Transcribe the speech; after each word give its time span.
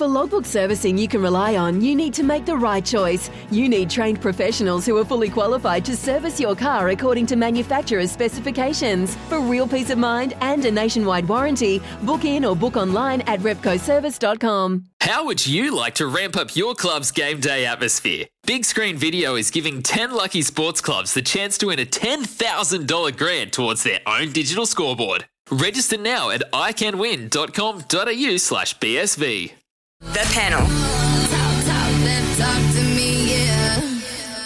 For 0.00 0.06
logbook 0.06 0.46
servicing 0.46 0.96
you 0.96 1.06
can 1.08 1.20
rely 1.20 1.56
on, 1.56 1.82
you 1.82 1.94
need 1.94 2.14
to 2.14 2.22
make 2.22 2.46
the 2.46 2.56
right 2.56 2.82
choice. 2.82 3.30
You 3.50 3.68
need 3.68 3.90
trained 3.90 4.22
professionals 4.22 4.86
who 4.86 4.96
are 4.96 5.04
fully 5.04 5.28
qualified 5.28 5.84
to 5.84 5.94
service 5.94 6.40
your 6.40 6.56
car 6.56 6.88
according 6.88 7.26
to 7.26 7.36
manufacturer's 7.36 8.10
specifications. 8.10 9.14
For 9.28 9.40
real 9.40 9.68
peace 9.68 9.90
of 9.90 9.98
mind 9.98 10.32
and 10.40 10.64
a 10.64 10.70
nationwide 10.70 11.28
warranty, 11.28 11.82
book 12.00 12.24
in 12.24 12.46
or 12.46 12.56
book 12.56 12.78
online 12.78 13.20
at 13.26 13.40
repcoservice.com. 13.40 14.86
How 15.02 15.26
would 15.26 15.46
you 15.46 15.76
like 15.76 15.96
to 15.96 16.06
ramp 16.06 16.34
up 16.34 16.56
your 16.56 16.74
club's 16.74 17.10
game 17.10 17.38
day 17.38 17.66
atmosphere? 17.66 18.24
Big 18.46 18.64
Screen 18.64 18.96
Video 18.96 19.34
is 19.34 19.50
giving 19.50 19.82
10 19.82 20.12
lucky 20.12 20.40
sports 20.40 20.80
clubs 20.80 21.12
the 21.12 21.20
chance 21.20 21.58
to 21.58 21.66
win 21.66 21.78
a 21.78 21.84
$10,000 21.84 23.16
grant 23.18 23.52
towards 23.52 23.82
their 23.82 24.00
own 24.06 24.32
digital 24.32 24.64
scoreboard. 24.64 25.26
Register 25.50 25.98
now 25.98 26.30
at 26.30 26.50
iCanWin.com.au 26.52 28.36
slash 28.38 28.78
BSV. 28.78 29.59
The 30.00 30.26
panel. 30.32 30.66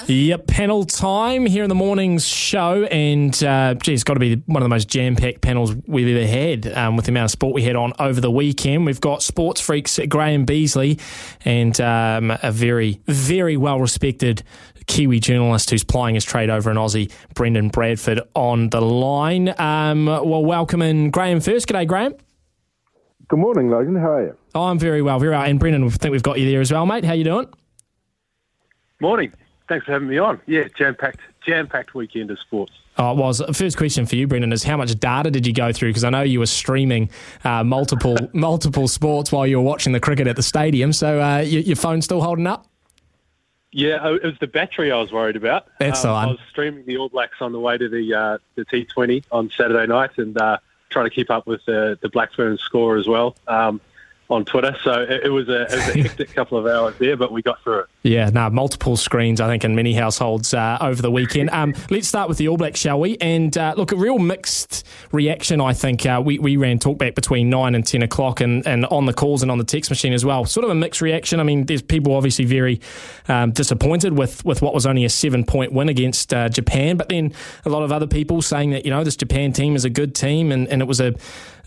Yep, 0.07 0.47
panel 0.49 0.85
time 0.85 1.47
here 1.47 1.63
in 1.63 1.71
the 1.71 1.75
morning's 1.75 2.27
show, 2.27 2.85
and 2.85 3.43
uh, 3.43 3.75
it's 3.87 4.05
got 4.05 4.15
to 4.15 4.21
be 4.21 4.43
one 4.47 4.63
of 4.63 4.67
the 4.67 4.69
most 4.69 4.89
jam-packed 4.89 5.41
panels 5.41 5.75
we've 5.87 6.15
ever 6.15 6.27
had 6.27 6.67
um, 6.77 6.97
with 6.97 7.07
the 7.07 7.13
amount 7.13 7.25
of 7.25 7.31
sport 7.31 7.55
we 7.55 7.63
had 7.63 7.75
on 7.77 7.95
over 7.99 8.21
the 8.21 8.31
weekend. 8.31 8.85
We've 8.85 9.01
got 9.01 9.23
sports 9.23 9.63
freaks 9.63 9.99
Graham 10.09 10.45
Beasley 10.45 10.99
and 11.45 11.81
um, 11.81 12.37
a 12.43 12.53
very, 12.53 13.01
very 13.07 13.57
well-respected 13.57 14.43
Kiwi 14.87 15.21
journalist 15.21 15.71
who's 15.71 15.85
plying 15.85 16.17
his 16.17 16.25
trade 16.25 16.51
over 16.51 16.71
in 16.71 16.77
Aussie, 16.77 17.11
Brendan 17.33 17.69
Bradford, 17.69 18.21
on 18.35 18.69
the 18.69 18.83
line. 18.83 19.55
Um, 19.59 20.05
well, 20.05 20.45
welcome 20.45 20.83
in 20.83 21.11
Graham 21.11 21.41
first. 21.41 21.67
G'day, 21.69 21.87
Graham. 21.87 22.15
Good 23.29 23.39
morning, 23.39 23.71
Logan. 23.71 23.97
How 23.97 24.13
are 24.13 24.23
you? 24.23 24.37
Oh, 24.55 24.65
I'm 24.65 24.79
very 24.79 25.01
well, 25.01 25.19
very 25.19 25.33
well. 25.33 25.43
And 25.43 25.59
Brendan, 25.59 25.85
I 25.85 25.89
think 25.89 26.13
we've 26.13 26.23
got 26.23 26.39
you 26.39 26.51
there 26.51 26.61
as 26.61 26.73
well, 26.73 26.85
mate. 26.85 27.05
How 27.05 27.15
you 27.15 27.25
doing? 27.25 27.47
Morning. 29.01 29.33
Thanks 29.69 29.87
for 29.87 29.93
having 29.93 30.09
me 30.09 30.19
on. 30.19 30.41
Yeah, 30.47 30.65
jam 30.77 30.95
packed, 30.95 31.21
jam 31.47 31.67
packed 31.67 31.95
weekend 31.95 32.31
of 32.31 32.39
sports. 32.39 32.73
Oh, 32.99 33.13
it 33.13 33.17
was. 33.17 33.43
First 33.53 33.77
question 33.77 34.05
for 34.07 34.15
you, 34.17 34.27
Brendan, 34.27 34.53
is 34.53 34.63
how 34.63 34.77
much 34.77 34.95
data 35.01 35.31
did 35.31 35.47
you 35.47 35.53
go 35.53 35.73
through? 35.73 35.91
Because 35.91 36.05
I 36.05 36.11
know 36.11 36.23
you 36.23 36.39
were 36.39 36.47
streaming 36.47 37.11
uh, 37.45 37.65
multiple 37.65 38.17
multiple 38.35 38.89
sports 38.89 39.33
while 39.33 39.47
you 39.47 39.57
were 39.57 39.65
watching 39.65 39.93
the 39.93 40.01
cricket 40.01 40.27
at 40.27 40.37
the 40.37 40.43
stadium. 40.43 40.93
So 40.93 41.21
uh, 41.21 41.39
your, 41.39 41.63
your 41.63 41.77
phone's 41.77 42.05
still 42.05 42.21
holding 42.21 42.47
up? 42.47 42.67
Yeah, 43.73 43.99
oh, 44.03 44.15
it 44.15 44.23
was 44.23 44.39
the 44.41 44.47
battery 44.47 44.93
I 44.93 45.01
was 45.01 45.11
worried 45.11 45.35
about. 45.35 45.67
That's 45.81 46.03
the 46.03 46.09
one. 46.09 46.29
I 46.29 46.31
was 46.31 46.39
streaming 46.51 46.85
the 46.87 46.97
All 46.99 47.09
Blacks 47.09 47.39
on 47.41 47.51
the 47.51 47.59
way 47.59 47.77
to 47.77 47.89
the 47.89 48.15
uh, 48.15 48.39
the 48.55 48.65
T20 48.67 49.25
on 49.33 49.51
Saturday 49.57 49.87
night 49.87 50.11
and 50.19 50.39
uh, 50.39 50.59
trying 50.95 51.11
to 51.11 51.15
keep 51.15 51.31
up 51.31 51.47
with 51.47 51.63
the 51.67 51.99
the 52.01 52.09
Black 52.09 52.33
Ferns 52.33 52.63
score 52.63 52.97
as 52.97 53.07
well. 53.07 53.37
Um, 53.47 53.83
on 54.31 54.43
Twitter, 54.47 54.75
so 54.83 55.03
it, 55.03 55.25
it 55.25 55.29
was 55.29 55.51
a 55.51 55.63
it 55.65 55.73
was 55.73 55.89
a 55.89 56.03
hectic 56.03 56.33
couple 56.33 56.57
of 56.57 56.67
hours 56.67 56.95
there, 56.99 57.17
but 57.17 57.31
we 57.31 57.43
got 57.43 57.63
through 57.63 57.81
it. 57.81 57.87
Yeah, 58.05 58.29
no, 58.29 58.51
multiple 58.51 58.99
screens, 58.99 59.41
I 59.41 59.49
think, 59.49 59.65
in 59.65 59.75
many 59.75 59.95
households 59.95 60.53
uh, 60.53 60.77
over 60.79 61.01
the 61.01 61.11
weekend. 61.11 61.49
Um, 61.49 61.73
let's 61.89 62.07
start 62.07 62.29
with 62.29 62.37
the 62.37 62.49
All 62.49 62.59
Blacks, 62.59 62.79
shall 62.79 63.01
we? 63.01 63.17
And 63.19 63.57
uh, 63.57 63.73
look, 63.79 63.93
a 63.93 63.97
real 63.97 64.19
mixed 64.19 64.87
reaction, 65.11 65.59
I 65.59 65.73
think. 65.73 66.05
Uh, 66.05 66.21
we, 66.23 66.39
we 66.39 66.59
ran 66.59 66.79
talkback 66.79 67.15
between 67.15 67.49
9 67.49 67.75
and 67.75 67.87
10 67.87 68.03
o'clock 68.03 68.43
and, 68.43 68.67
and 68.67 68.85
on 68.87 69.07
the 69.07 69.15
calls 69.15 69.41
and 69.41 69.51
on 69.51 69.57
the 69.57 69.65
text 69.65 69.89
machine 69.89 70.13
as 70.13 70.23
well. 70.23 70.45
Sort 70.45 70.65
of 70.65 70.71
a 70.71 70.75
mixed 70.75 71.01
reaction. 71.01 71.41
I 71.41 71.45
mean, 71.45 71.65
there's 71.65 71.81
people 71.81 72.15
obviously 72.15 72.45
very 72.45 72.79
um, 73.27 73.53
disappointed 73.53 74.19
with, 74.19 74.45
with 74.45 74.61
what 74.61 74.75
was 74.75 74.85
only 74.85 75.07
a 75.07 75.11
seven 75.11 75.43
point 75.43 75.73
win 75.73 75.89
against 75.89 76.35
uh, 76.35 76.51
Japan, 76.51 76.99
but 76.99 77.09
then 77.09 77.33
a 77.65 77.71
lot 77.71 77.85
of 77.85 77.91
other 77.91 78.07
people 78.07 78.43
saying 78.43 78.73
that, 78.73 78.85
you 78.85 78.91
know, 78.91 79.03
this 79.03 79.17
Japan 79.17 79.55
team 79.55 79.77
is 79.77 79.87
a 79.87 79.91
good 79.91 80.15
team 80.15 80.53
and, 80.53 80.69
and 80.69 80.83
it 80.83 80.85
was 80.87 81.01
a 81.01 81.15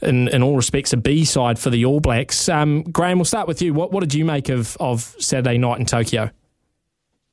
in, 0.01 0.27
in 0.27 0.43
all 0.43 0.55
respects, 0.55 0.93
a 0.93 0.97
B 0.97 1.25
side 1.25 1.57
for 1.57 1.69
the 1.69 1.85
All 1.85 1.99
Blacks. 1.99 2.49
Um, 2.49 2.83
Graham, 2.83 3.17
we'll 3.17 3.25
start 3.25 3.47
with 3.47 3.61
you. 3.61 3.73
What, 3.73 3.91
what 3.91 4.01
did 4.01 4.13
you 4.13 4.25
make 4.25 4.49
of, 4.49 4.77
of 4.79 5.15
Saturday 5.19 5.57
night 5.57 5.79
in 5.79 5.85
Tokyo? 5.85 6.26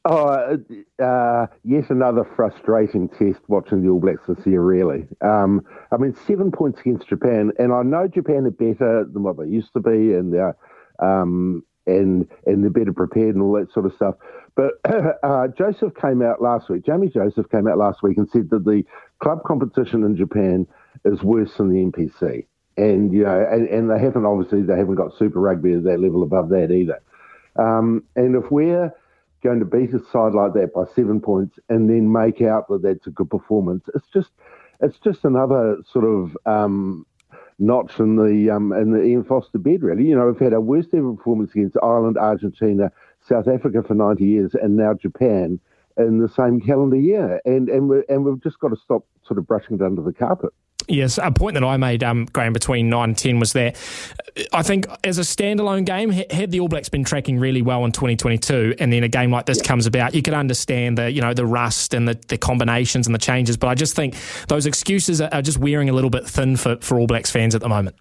Oh, 0.06 0.58
uh, 1.02 1.46
yet 1.64 1.88
another 1.88 2.24
frustrating 2.36 3.08
test 3.08 3.40
watching 3.48 3.82
the 3.82 3.88
All 3.88 4.00
Blacks 4.00 4.26
this 4.28 4.46
year, 4.46 4.60
really. 4.60 5.06
Um, 5.22 5.64
I 5.92 5.96
mean, 5.96 6.14
seven 6.26 6.52
points 6.52 6.80
against 6.80 7.08
Japan, 7.08 7.52
and 7.58 7.72
I 7.72 7.82
know 7.82 8.06
Japan 8.06 8.44
are 8.46 8.50
better 8.50 9.06
than 9.10 9.22
what 9.22 9.38
they 9.38 9.46
used 9.46 9.72
to 9.72 9.80
be, 9.80 10.12
and 10.12 10.34
they're, 10.34 10.54
um, 10.98 11.64
and, 11.86 12.28
and 12.44 12.62
they're 12.62 12.70
better 12.70 12.92
prepared 12.92 13.34
and 13.34 13.42
all 13.42 13.54
that 13.54 13.72
sort 13.72 13.86
of 13.86 13.94
stuff. 13.94 14.16
But 14.54 14.72
uh, 15.22 15.48
Joseph 15.56 15.94
came 15.94 16.20
out 16.20 16.42
last 16.42 16.68
week, 16.68 16.84
Jamie 16.84 17.08
Joseph 17.08 17.48
came 17.48 17.66
out 17.66 17.78
last 17.78 18.02
week 18.02 18.18
and 18.18 18.28
said 18.28 18.50
that 18.50 18.66
the 18.66 18.84
club 19.20 19.42
competition 19.44 20.04
in 20.04 20.16
Japan 20.16 20.66
is 21.06 21.22
worse 21.22 21.54
than 21.56 21.70
the 21.70 21.82
NPC. 21.82 22.44
And, 22.76 23.10
you 23.10 23.24
know, 23.24 23.46
and, 23.50 23.68
and 23.68 23.90
they 23.90 23.98
haven't, 23.98 24.26
obviously, 24.26 24.62
they 24.62 24.76
haven't 24.76 24.96
got 24.96 25.16
Super 25.16 25.40
Rugby 25.40 25.72
at 25.72 25.84
that 25.84 26.00
level 26.00 26.22
above 26.22 26.50
that 26.50 26.70
either. 26.70 27.00
Um, 27.56 28.02
and 28.16 28.34
if 28.36 28.50
we're 28.50 28.92
going 29.44 29.60
to 29.60 29.64
beat 29.64 29.94
a 29.94 30.00
side 30.10 30.34
like 30.34 30.54
that 30.54 30.72
by 30.74 30.84
seven 30.96 31.20
points 31.20 31.58
and 31.68 31.88
then 31.88 32.10
make 32.10 32.40
out 32.40 32.66
that 32.68 32.82
that's 32.82 33.06
a 33.06 33.10
good 33.10 33.30
performance. 33.30 33.84
It's 33.94 34.08
just 34.12 34.30
it's 34.80 34.98
just 34.98 35.24
another 35.24 35.78
sort 35.92 36.04
of 36.04 36.36
um, 36.46 37.06
notch 37.58 38.00
in 38.00 38.16
the 38.16 38.50
um, 38.50 38.72
in 38.72 38.90
the 38.90 39.02
Ian 39.02 39.24
Foster 39.24 39.58
bed, 39.58 39.82
really. 39.82 40.04
You 40.04 40.16
know, 40.16 40.26
we've 40.26 40.38
had 40.38 40.54
our 40.54 40.60
worst 40.60 40.88
ever 40.94 41.12
performance 41.12 41.52
against 41.52 41.76
Ireland, 41.82 42.16
Argentina, 42.18 42.90
South 43.20 43.46
Africa 43.46 43.82
for 43.82 43.94
90 43.94 44.24
years, 44.24 44.54
and 44.54 44.76
now 44.76 44.94
Japan 44.94 45.60
in 45.96 46.18
the 46.18 46.28
same 46.28 46.60
calendar 46.60 46.96
year, 46.96 47.40
and 47.44 47.68
and 47.68 47.88
we 47.88 48.02
and 48.08 48.24
we've 48.24 48.42
just 48.42 48.58
got 48.58 48.68
to 48.68 48.76
stop 48.76 49.04
sort 49.26 49.38
of 49.38 49.46
brushing 49.46 49.76
it 49.76 49.82
under 49.82 50.02
the 50.02 50.12
carpet. 50.12 50.52
Yes, 50.86 51.18
a 51.22 51.30
point 51.30 51.54
that 51.54 51.64
I 51.64 51.76
made, 51.78 52.04
um, 52.04 52.26
Graham, 52.26 52.52
between 52.52 52.90
9 52.90 53.10
and 53.10 53.16
10 53.16 53.40
was 53.40 53.54
that 53.54 53.76
I 54.52 54.62
think 54.62 54.86
as 55.02 55.18
a 55.18 55.22
standalone 55.22 55.86
game, 55.86 56.10
had 56.10 56.50
the 56.50 56.60
All 56.60 56.68
Blacks 56.68 56.88
been 56.88 57.04
tracking 57.04 57.38
really 57.38 57.62
well 57.62 57.84
in 57.84 57.92
2022 57.92 58.74
and 58.78 58.92
then 58.92 59.02
a 59.02 59.08
game 59.08 59.30
like 59.30 59.46
this 59.46 59.58
yeah. 59.58 59.64
comes 59.64 59.86
about, 59.86 60.14
you 60.14 60.22
could 60.22 60.34
understand 60.34 60.98
the, 60.98 61.10
you 61.10 61.22
know, 61.22 61.32
the 61.32 61.46
rust 61.46 61.94
and 61.94 62.06
the, 62.06 62.18
the 62.28 62.36
combinations 62.36 63.06
and 63.06 63.14
the 63.14 63.18
changes. 63.18 63.56
But 63.56 63.68
I 63.68 63.74
just 63.74 63.96
think 63.96 64.14
those 64.48 64.66
excuses 64.66 65.20
are, 65.20 65.30
are 65.32 65.42
just 65.42 65.58
wearing 65.58 65.88
a 65.88 65.92
little 65.92 66.10
bit 66.10 66.26
thin 66.26 66.56
for, 66.56 66.76
for 66.80 66.98
All 66.98 67.06
Blacks 67.06 67.30
fans 67.30 67.54
at 67.54 67.62
the 67.62 67.68
moment. 67.68 67.96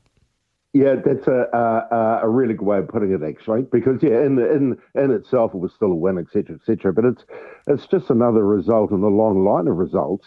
Yeah, 0.73 0.95
that's 0.95 1.27
a, 1.27 1.47
a 1.53 2.21
a 2.23 2.27
really 2.27 2.55
good 2.55 2.65
way 2.65 2.79
of 2.79 2.87
putting 2.87 3.13
it, 3.13 3.21
actually. 3.21 3.61
Because 3.61 4.01
yeah, 4.01 4.25
in 4.25 4.39
in 4.39 4.75
in 4.95 5.11
itself, 5.11 5.53
it 5.53 5.59
was 5.59 5.71
still 5.71 5.91
a 5.91 5.95
win, 5.95 6.17
etc., 6.17 6.55
etc. 6.55 6.91
But 6.91 7.05
it's 7.05 7.25
it's 7.67 7.85
just 7.85 8.09
another 8.09 8.43
result 8.43 8.89
in 8.89 9.01
the 9.01 9.07
long 9.07 9.45
line 9.45 9.67
of 9.67 9.77
results 9.77 10.25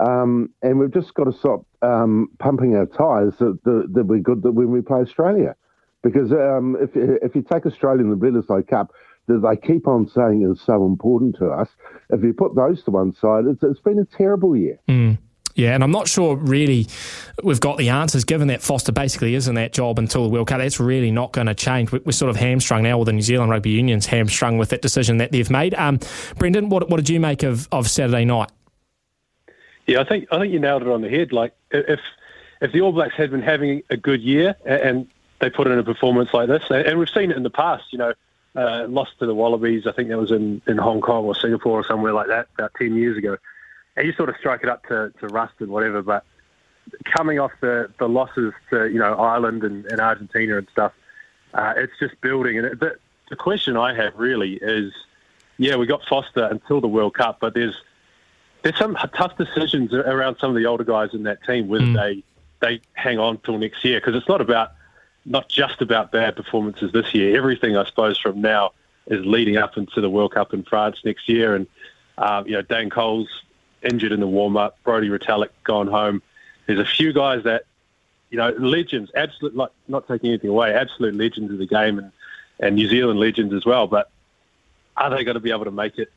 um, 0.00 0.50
and 0.62 0.78
we've 0.78 0.92
just 0.92 1.14
got 1.14 1.24
to 1.24 1.32
stop 1.32 1.64
um, 1.84 2.28
pumping 2.38 2.76
our 2.76 2.86
tyres 2.86 3.34
that, 3.38 3.58
that, 3.64 3.90
that, 3.92 4.04
we're 4.04 4.20
good 4.20 4.42
that 4.42 4.52
when 4.52 4.70
we 4.70 4.80
play 4.80 5.00
Australia. 5.00 5.54
Because 6.02 6.32
um, 6.32 6.76
if, 6.80 6.90
if 6.94 7.34
you 7.34 7.42
take 7.42 7.66
Australia 7.66 8.02
in 8.02 8.10
the 8.10 8.16
Bledisloe 8.16 8.66
Cup, 8.68 8.92
that 9.26 9.40
they 9.40 9.56
keep 9.56 9.88
on 9.88 10.06
saying 10.06 10.42
is 10.50 10.60
so 10.60 10.84
important 10.84 11.36
to 11.36 11.48
us, 11.48 11.68
if 12.10 12.22
you 12.22 12.34
put 12.34 12.54
those 12.54 12.82
to 12.84 12.90
one 12.90 13.14
side, 13.14 13.44
it's, 13.46 13.62
it's 13.62 13.80
been 13.80 13.98
a 13.98 14.04
terrible 14.04 14.56
year. 14.56 14.78
Mm. 14.88 15.18
Yeah, 15.54 15.74
and 15.74 15.84
I'm 15.84 15.92
not 15.92 16.08
sure 16.08 16.36
really 16.36 16.88
we've 17.44 17.60
got 17.60 17.78
the 17.78 17.88
answers 17.90 18.24
given 18.24 18.48
that 18.48 18.60
Foster 18.60 18.90
basically 18.90 19.36
is 19.36 19.46
in 19.46 19.54
that 19.54 19.72
job 19.72 20.00
until 20.00 20.24
the 20.24 20.28
World 20.28 20.48
Cup. 20.48 20.58
That's 20.58 20.80
really 20.80 21.12
not 21.12 21.32
going 21.32 21.46
to 21.46 21.54
change. 21.54 21.92
We're 21.92 22.10
sort 22.10 22.30
of 22.30 22.36
hamstrung 22.36 22.82
now, 22.82 22.98
or 22.98 23.04
the 23.04 23.12
New 23.12 23.22
Zealand 23.22 23.50
Rugby 23.50 23.70
Union's 23.70 24.06
hamstrung 24.06 24.58
with 24.58 24.70
that 24.70 24.82
decision 24.82 25.18
that 25.18 25.30
they've 25.30 25.50
made. 25.50 25.74
Um, 25.74 26.00
Brendan, 26.38 26.70
what, 26.70 26.90
what 26.90 26.96
did 26.96 27.08
you 27.08 27.20
make 27.20 27.44
of, 27.44 27.68
of 27.70 27.88
Saturday 27.88 28.24
night? 28.24 28.50
Yeah, 29.86 30.00
I 30.00 30.04
think 30.04 30.28
I 30.32 30.38
think 30.38 30.52
you 30.52 30.60
nailed 30.60 30.82
it 30.82 30.88
on 30.88 31.02
the 31.02 31.08
head. 31.10 31.32
Like 31.32 31.54
if 31.70 32.00
if 32.60 32.72
the 32.72 32.80
All 32.80 32.92
Blacks 32.92 33.14
had 33.14 33.30
been 33.30 33.42
having 33.42 33.82
a 33.90 33.96
good 33.96 34.22
year 34.22 34.56
and 34.64 35.06
they 35.40 35.50
put 35.50 35.66
in 35.66 35.78
a 35.78 35.84
performance 35.84 36.32
like 36.32 36.48
this, 36.48 36.64
and 36.70 36.98
we've 36.98 37.10
seen 37.10 37.30
it 37.30 37.36
in 37.36 37.42
the 37.42 37.50
past, 37.50 37.84
you 37.90 37.98
know, 37.98 38.14
uh, 38.56 38.86
lost 38.88 39.18
to 39.18 39.26
the 39.26 39.34
Wallabies. 39.34 39.86
I 39.86 39.92
think 39.92 40.08
that 40.08 40.18
was 40.18 40.30
in, 40.30 40.62
in 40.66 40.78
Hong 40.78 41.00
Kong 41.00 41.24
or 41.24 41.34
Singapore 41.34 41.80
or 41.80 41.84
somewhere 41.84 42.12
like 42.12 42.28
that 42.28 42.48
about 42.54 42.72
ten 42.78 42.94
years 42.94 43.18
ago. 43.18 43.36
And 43.96 44.06
you 44.06 44.12
sort 44.14 44.28
of 44.28 44.36
strike 44.38 44.62
it 44.62 44.68
up 44.68 44.86
to, 44.88 45.12
to 45.20 45.28
rust 45.28 45.54
and 45.58 45.68
whatever, 45.68 46.02
but 46.02 46.24
coming 47.04 47.38
off 47.38 47.52
the, 47.60 47.90
the 47.98 48.08
losses 48.08 48.52
to 48.70 48.88
you 48.88 48.98
know 48.98 49.14
Ireland 49.14 49.64
and, 49.64 49.84
and 49.86 50.00
Argentina 50.00 50.58
and 50.58 50.68
stuff, 50.72 50.92
uh, 51.52 51.74
it's 51.76 51.92
just 52.00 52.20
building. 52.20 52.58
And 52.58 52.66
it, 52.66 52.80
the, 52.80 52.96
the 53.30 53.36
question 53.36 53.76
I 53.76 53.94
have 53.94 54.14
really 54.16 54.54
is, 54.54 54.92
yeah, 55.58 55.76
we 55.76 55.86
got 55.86 56.02
Foster 56.08 56.44
until 56.44 56.80
the 56.80 56.88
World 56.88 57.14
Cup, 57.14 57.38
but 57.40 57.54
there's 57.54 57.76
there's 58.64 58.78
some 58.78 58.96
tough 59.14 59.36
decisions 59.36 59.92
around 59.92 60.36
some 60.40 60.50
of 60.50 60.56
the 60.56 60.66
older 60.66 60.84
guys 60.84 61.10
in 61.12 61.22
that 61.24 61.44
team 61.44 61.68
whether 61.68 61.84
mm. 61.84 61.94
they 61.94 62.24
they 62.60 62.80
hang 62.94 63.18
on 63.18 63.38
till 63.38 63.58
next 63.58 63.84
year 63.84 64.00
because 64.00 64.14
it's 64.14 64.28
not 64.28 64.40
about 64.40 64.72
not 65.26 65.48
just 65.48 65.80
about 65.80 66.12
bad 66.12 66.36
performances 66.36 66.92
this 66.92 67.14
year. 67.14 67.36
Everything 67.36 67.76
I 67.76 67.84
suppose 67.84 68.18
from 68.18 68.40
now 68.40 68.72
is 69.06 69.24
leading 69.24 69.56
up 69.56 69.76
into 69.76 70.00
the 70.00 70.10
World 70.10 70.32
Cup 70.32 70.52
in 70.52 70.62
France 70.62 70.98
next 71.04 71.28
year. 71.28 71.54
And 71.54 71.66
uh, 72.18 72.42
you 72.46 72.52
know, 72.52 72.62
Dane 72.62 72.90
Coles 72.90 73.28
injured 73.82 74.12
in 74.12 74.20
the 74.20 74.26
warm 74.26 74.56
up, 74.56 74.78
Brodie 74.82 75.08
Retallick 75.08 75.50
gone 75.64 75.88
home. 75.88 76.22
There's 76.66 76.78
a 76.78 76.84
few 76.84 77.12
guys 77.12 77.44
that 77.44 77.64
you 78.30 78.38
know 78.38 78.50
legends, 78.50 79.10
absolute 79.14 79.54
like 79.54 79.70
not 79.88 80.08
taking 80.08 80.30
anything 80.30 80.50
away, 80.50 80.74
absolute 80.74 81.14
legends 81.14 81.52
of 81.52 81.58
the 81.58 81.66
game, 81.66 81.98
and 81.98 82.12
and 82.60 82.76
New 82.76 82.88
Zealand 82.88 83.20
legends 83.20 83.52
as 83.52 83.64
well. 83.66 83.86
But 83.86 84.10
are 84.96 85.10
they 85.10 85.24
going 85.24 85.34
to 85.34 85.40
be 85.40 85.50
able 85.50 85.64
to 85.64 85.70
make 85.70 85.98
it 85.98 86.10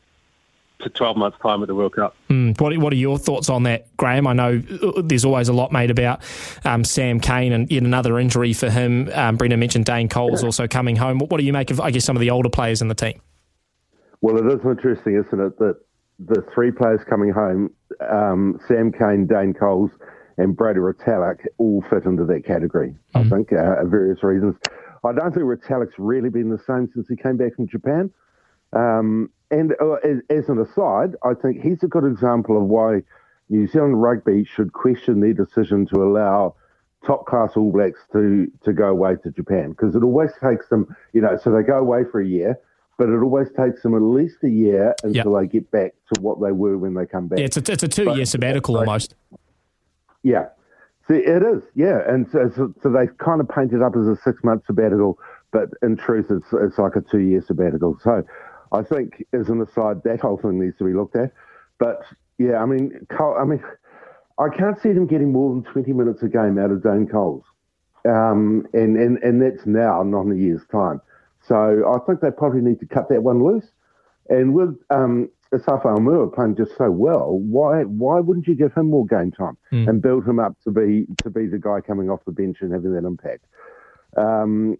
to 0.79 0.89
12 0.89 1.18
months' 1.18 1.38
time 1.41 1.62
at 1.62 1.68
the 1.68 1.75
World 1.75 1.95
Cup. 1.95 2.15
Mm. 2.29 2.59
What, 2.59 2.77
what 2.77 2.94
are 2.94 2.97
your 2.97 3.18
thoughts 3.18 3.50
on 3.50 3.63
that, 3.63 3.95
Graham? 3.97 4.27
I 4.27 4.33
know 4.33 4.62
uh, 4.81 5.01
there's 5.03 5.25
always 5.25 5.50
a 5.50 5.53
lot 5.53 5.71
made 5.71 5.89
about 5.89 6.21
um, 6.65 6.83
Sam 6.83 7.19
Cane 7.19 7.51
and 7.51 7.71
yet 7.71 7.83
another 7.83 8.19
injury 8.19 8.53
for 8.53 8.69
him. 8.69 9.09
Um, 9.13 9.38
Brendan 9.38 9.59
mentioned 9.59 9.85
Dane 9.85 10.07
Coles 10.09 10.44
also 10.44 10.68
coming 10.68 10.95
home. 10.95 11.18
What, 11.19 11.29
what 11.31 11.39
do 11.39 11.45
you 11.45 11.53
make 11.53 11.71
of, 11.71 11.81
I 11.81 11.91
guess, 11.91 12.06
some 12.06 12.15
of 12.15 12.21
the 12.21 12.29
older 12.29 12.50
players 12.50 12.81
in 12.81 12.88
the 12.88 12.95
team? 12.95 13.21
Well, 14.21 14.38
it 14.38 14.45
is 14.45 14.65
interesting, 14.65 15.15
isn't 15.15 15.39
it, 15.39 15.57
that 15.59 15.75
the 16.19 16.44
three 16.53 16.71
players 16.71 17.01
coming 17.07 17.31
home, 17.31 17.71
um, 18.09 18.59
Sam 18.68 18.91
Cane, 18.91 19.27
Dane 19.27 19.53
Coles, 19.53 19.91
and 20.38 20.56
Brodie 20.56 20.79
Retallick, 20.79 21.45
all 21.57 21.83
fit 21.89 22.06
into 22.06 22.25
that 22.25 22.45
category, 22.45 22.95
mm. 23.15 23.25
I 23.25 23.29
think, 23.29 23.53
uh, 23.53 23.81
for 23.81 23.88
various 23.88 24.24
reasons. 24.24 24.56
I 25.03 25.13
don't 25.13 25.33
think 25.33 25.45
Retallick's 25.45 25.95
really 25.97 26.29
been 26.29 26.50
the 26.50 26.59
same 26.59 26.89
since 26.94 27.07
he 27.07 27.15
came 27.15 27.38
back 27.38 27.56
from 27.56 27.68
Japan. 27.68 28.12
Um, 28.74 29.29
and 29.52 29.74
uh, 29.82 29.94
as, 30.04 30.18
as, 30.30 30.50
an 30.50 30.60
aside, 30.60 31.16
I 31.24 31.34
think 31.34 31.62
he's 31.62 31.84
a 31.84 31.88
good 31.88 32.04
example 32.04 32.58
of 32.58 32.64
why 32.64 33.02
New 33.50 33.68
Zealand 33.68 34.02
rugby 34.02 34.44
should 34.44 34.74
question 34.74 35.22
their 35.22 35.34
decision 35.34 35.86
to 35.88 36.04
allow 36.04 36.56
top 37.06 37.26
class 37.26 37.52
All 37.56 37.72
Blacks 37.72 38.00
to 38.12 38.52
to 38.64 38.74
go 38.74 38.88
away 38.88 39.16
to 39.24 39.32
Japan 39.32 39.70
because 39.70 39.96
it 39.96 40.04
always 40.04 40.32
takes 40.44 40.68
them, 40.70 40.94
you 41.14 41.22
know, 41.22 41.38
so 41.42 41.52
they 41.52 41.64
go 41.64 41.78
away 41.78 42.04
for 42.12 42.20
a 42.20 42.28
year, 42.28 42.60
but 42.98 43.08
it 43.08 43.22
always 43.22 43.48
takes 43.58 43.84
them 43.84 43.96
at 43.96 44.02
least 44.02 44.38
a 44.44 44.50
year 44.50 44.94
until 45.04 45.32
yep. 45.32 45.42
they 45.42 45.60
get 45.60 45.72
back 45.72 45.94
to 46.14 46.22
what 46.22 46.42
they 46.42 46.52
were 46.52 46.78
when 46.78 46.94
they 46.94 47.06
come 47.06 47.28
back. 47.28 47.40
Yeah, 47.40 47.46
it's 47.46 47.58
a, 47.58 47.72
it's 47.72 47.84
a 47.84 47.88
two 47.88 48.14
year 48.16 48.26
sabbatical 48.26 48.76
so, 48.76 48.80
almost. 48.80 49.16
Yeah. 50.24 50.48
See, 51.08 51.16
it 51.16 51.42
is, 51.42 51.64
yeah, 51.74 52.02
and 52.06 52.28
so, 52.30 52.52
so, 52.54 52.74
so 52.84 52.90
they 52.90 53.08
kind 53.24 53.40
of 53.40 53.48
paint 53.48 53.72
it 53.72 53.82
up 53.82 53.96
as 53.96 54.08
a 54.08 54.18
six 54.26 54.44
month 54.44 54.64
sabbatical, 54.66 55.18
but 55.54 55.70
in 55.82 55.96
truth, 55.96 56.26
it's 56.30 56.48
it's 56.52 56.78
like 56.78 56.98
a 56.98 57.02
two 57.02 57.20
year 57.20 57.42
sabbatical. 57.42 57.98
So 58.04 58.24
I 58.72 58.81
think, 58.81 59.25
as 59.34 59.50
an 59.50 59.62
aside, 59.62 60.04
that 60.04 60.22
whole 60.22 60.38
thing 60.38 60.60
needs 60.60 60.78
to 60.78 60.84
be 60.84 60.94
looked 60.94 61.16
at. 61.16 61.31
But 61.80 62.04
yeah, 62.38 62.58
I 62.58 62.66
mean, 62.66 63.06
Cole, 63.10 63.38
I 63.40 63.46
mean, 63.46 63.64
I 64.40 64.50
can't 64.50 64.80
see 64.81 64.92
them 64.92 65.08
getting 65.08 65.31
more 65.31 65.54
than 65.54 65.64
20 65.64 65.94
minutes 65.94 66.22
a 66.24 66.28
game 66.28 66.58
out 66.58 66.72
of 66.72 66.84
Dane 66.84 67.08
Coles. 67.08 67.44
Um, 68.08 68.68
and, 68.74 68.96
and, 68.98 69.18
and 69.24 69.42
that's 69.42 69.66
now, 69.66 70.04
not 70.04 70.25
in 70.25 70.31
a 70.31 70.36
year's 70.36 70.66
time. 70.72 71.02
So 71.48 71.92
I 71.94 72.06
think 72.06 72.22
they 72.22 72.31
probably 72.31 72.62
need 72.62 72.80
to 72.80 72.86
cut 72.86 73.10
that 73.10 73.24
one 73.24 73.44
loose. 73.44 73.68
And 74.30 74.54
with 74.54 74.75
um, 74.90 75.30
Asafo 75.54 75.98
Aumua 75.98 76.34
playing 76.34 76.56
just 76.56 76.78
so 76.78 76.92
well, 76.92 77.40
why 77.40 77.84
why 77.84 78.20
wouldn't 78.20 78.48
you 78.48 78.56
give 78.56 78.74
him 78.74 78.90
more 78.90 79.06
game 79.06 79.31
time 79.31 79.58
mm. 79.72 79.88
and 79.88 80.02
build 80.02 80.28
him 80.28 80.40
up 80.40 80.60
to 80.66 80.72
be 80.72 81.08
to 81.24 81.30
be 81.30 81.48
the 81.48 81.58
guy 81.58 81.80
coming 81.80 82.10
off 82.10 82.20
the 82.25 82.34
bench 82.34 82.58
and 82.62 82.74
having 82.74 82.94
that 82.94 83.06
impact? 83.06 83.46
Um, 84.18 84.78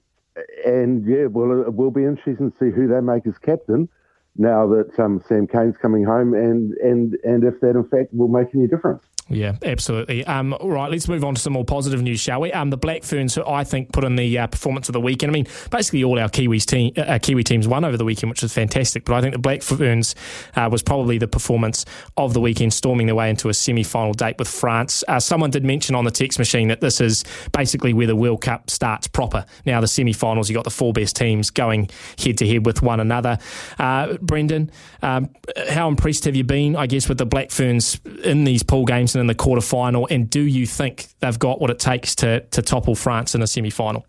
and 0.66 1.06
yeah, 1.06 1.26
well, 1.26 1.62
it 1.62 1.74
will 1.74 1.92
be 1.92 2.04
interesting 2.04 2.52
to 2.52 2.58
see 2.58 2.72
who 2.72 2.88
they 2.88 3.02
make 3.02 3.26
as 3.28 3.38
captain 3.38 3.90
now 4.38 4.68
that 4.68 5.00
um, 5.00 5.22
Sam 5.28 5.48
Cane's 5.48 5.78
coming 5.78 6.04
home, 6.04 6.34
and 6.34 6.74
and 6.78 7.18
and 7.24 7.44
if 7.44 7.60
that 7.62 7.72
in 7.72 7.88
fact 7.88 8.14
will 8.14 8.28
make 8.28 8.54
any 8.54 8.68
difference. 8.68 9.04
Yeah, 9.30 9.58
absolutely. 9.62 10.26
Um, 10.26 10.56
right, 10.62 10.90
let's 10.90 11.08
move 11.10 11.24
on 11.26 11.36
to 11.36 11.42
some 11.42 11.54
more 11.54 11.66
positive 11.66 12.02
news, 12.02 12.20
shall 12.20 12.40
we? 12.40 12.52
Um, 12.54 12.70
the 12.70 12.78
Black 12.78 13.04
Ferns, 13.04 13.36
who 13.36 13.46
I 13.46 13.66
think 13.66 13.92
put 13.92 14.06
in 14.06 14.16
the 14.16 14.38
uh, 14.40 14.48
performance 14.48 14.88
of 14.88 14.94
the 14.94 15.02
weekend. 15.02 15.32
I 15.32 15.34
mean, 15.34 15.48
basically 15.70 16.04
all 16.04 16.18
our 16.18 16.30
Kiwis 16.30 16.66
team, 16.66 16.94
uh, 16.98 17.02
uh, 17.02 17.20
Kiwi 17.20 17.44
teams 17.44 17.68
won 17.68 17.84
over 17.84 17.98
the 17.98 18.06
weekend, 18.06 18.30
which 18.30 18.42
was 18.42 18.54
fantastic. 18.54 19.04
But 19.04 19.16
I 19.16 19.22
think 19.22 19.34
the 19.34 19.40
Black 19.40 19.62
Ferns 19.64 20.16
uh, 20.56 20.70
was 20.72 20.82
probably 20.82 21.18
the 21.18 21.28
performance 21.28 21.86
of 22.16 22.34
the 22.34 22.40
weekend, 22.40 22.74
storming 22.74 23.08
their 23.08 23.16
way 23.16 23.30
into 23.30 23.50
a 23.50 23.54
semi-final 23.54 24.14
date 24.14 24.38
with 24.40 24.48
France. 24.48 25.04
Uh, 25.10 25.20
someone 25.20 25.50
did 25.50 25.66
mention 25.66 25.94
on 25.94 26.06
the 26.06 26.12
text 26.12 26.40
machine 26.40 26.70
that 26.70 26.80
this 26.80 27.02
is 27.02 27.26
basically 27.52 27.92
where 27.92 28.08
the 28.08 28.16
World 28.16 28.42
Cup 28.42 28.70
starts 28.70 29.08
proper. 29.08 29.46
Now 29.66 29.82
the 29.82 29.88
semi-finals, 29.88 30.50
you 30.50 30.56
got 30.56 30.64
the 30.64 30.70
four 30.70 30.94
best 30.94 31.18
teams 31.18 31.50
going 31.50 31.90
head 32.18 32.38
to 32.38 32.48
head 32.48 32.66
with 32.66 32.82
one 32.82 33.02
another. 33.02 33.40
Uh, 33.78 34.14
Brendan, 34.22 34.72
um, 35.02 35.30
how 35.70 35.90
impressed 35.90 36.24
have 36.26 36.36
you 36.36 36.46
been? 36.46 36.78
I 36.78 36.88
guess 36.88 37.10
with 37.10 37.18
the 37.18 37.26
Black 37.26 37.52
Ferns 37.52 38.00
in 38.24 38.46
these 38.46 38.64
pool 38.64 38.86
games 38.86 39.17
in 39.20 39.28
the 39.28 39.36
quarter 39.36 39.62
final? 39.62 40.08
And 40.10 40.30
do 40.30 40.42
you 40.42 40.66
think 40.66 41.08
they've 41.20 41.38
got 41.38 41.60
what 41.60 41.70
it 41.70 41.80
takes 41.80 42.16
to, 42.16 42.42
to 42.42 42.62
topple 42.62 42.96
France 42.96 43.36
in 43.36 43.42
a 43.42 43.48
semi 43.48 43.70
final? 43.70 44.06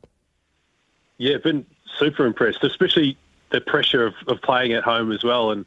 Yeah, 1.18 1.36
been 1.38 1.66
super 1.98 2.26
impressed, 2.26 2.62
especially 2.62 3.16
the 3.50 3.60
pressure 3.60 4.06
of, 4.06 4.14
of 4.26 4.40
playing 4.42 4.72
at 4.72 4.84
home 4.84 5.10
as 5.12 5.24
well. 5.24 5.50
And, 5.50 5.66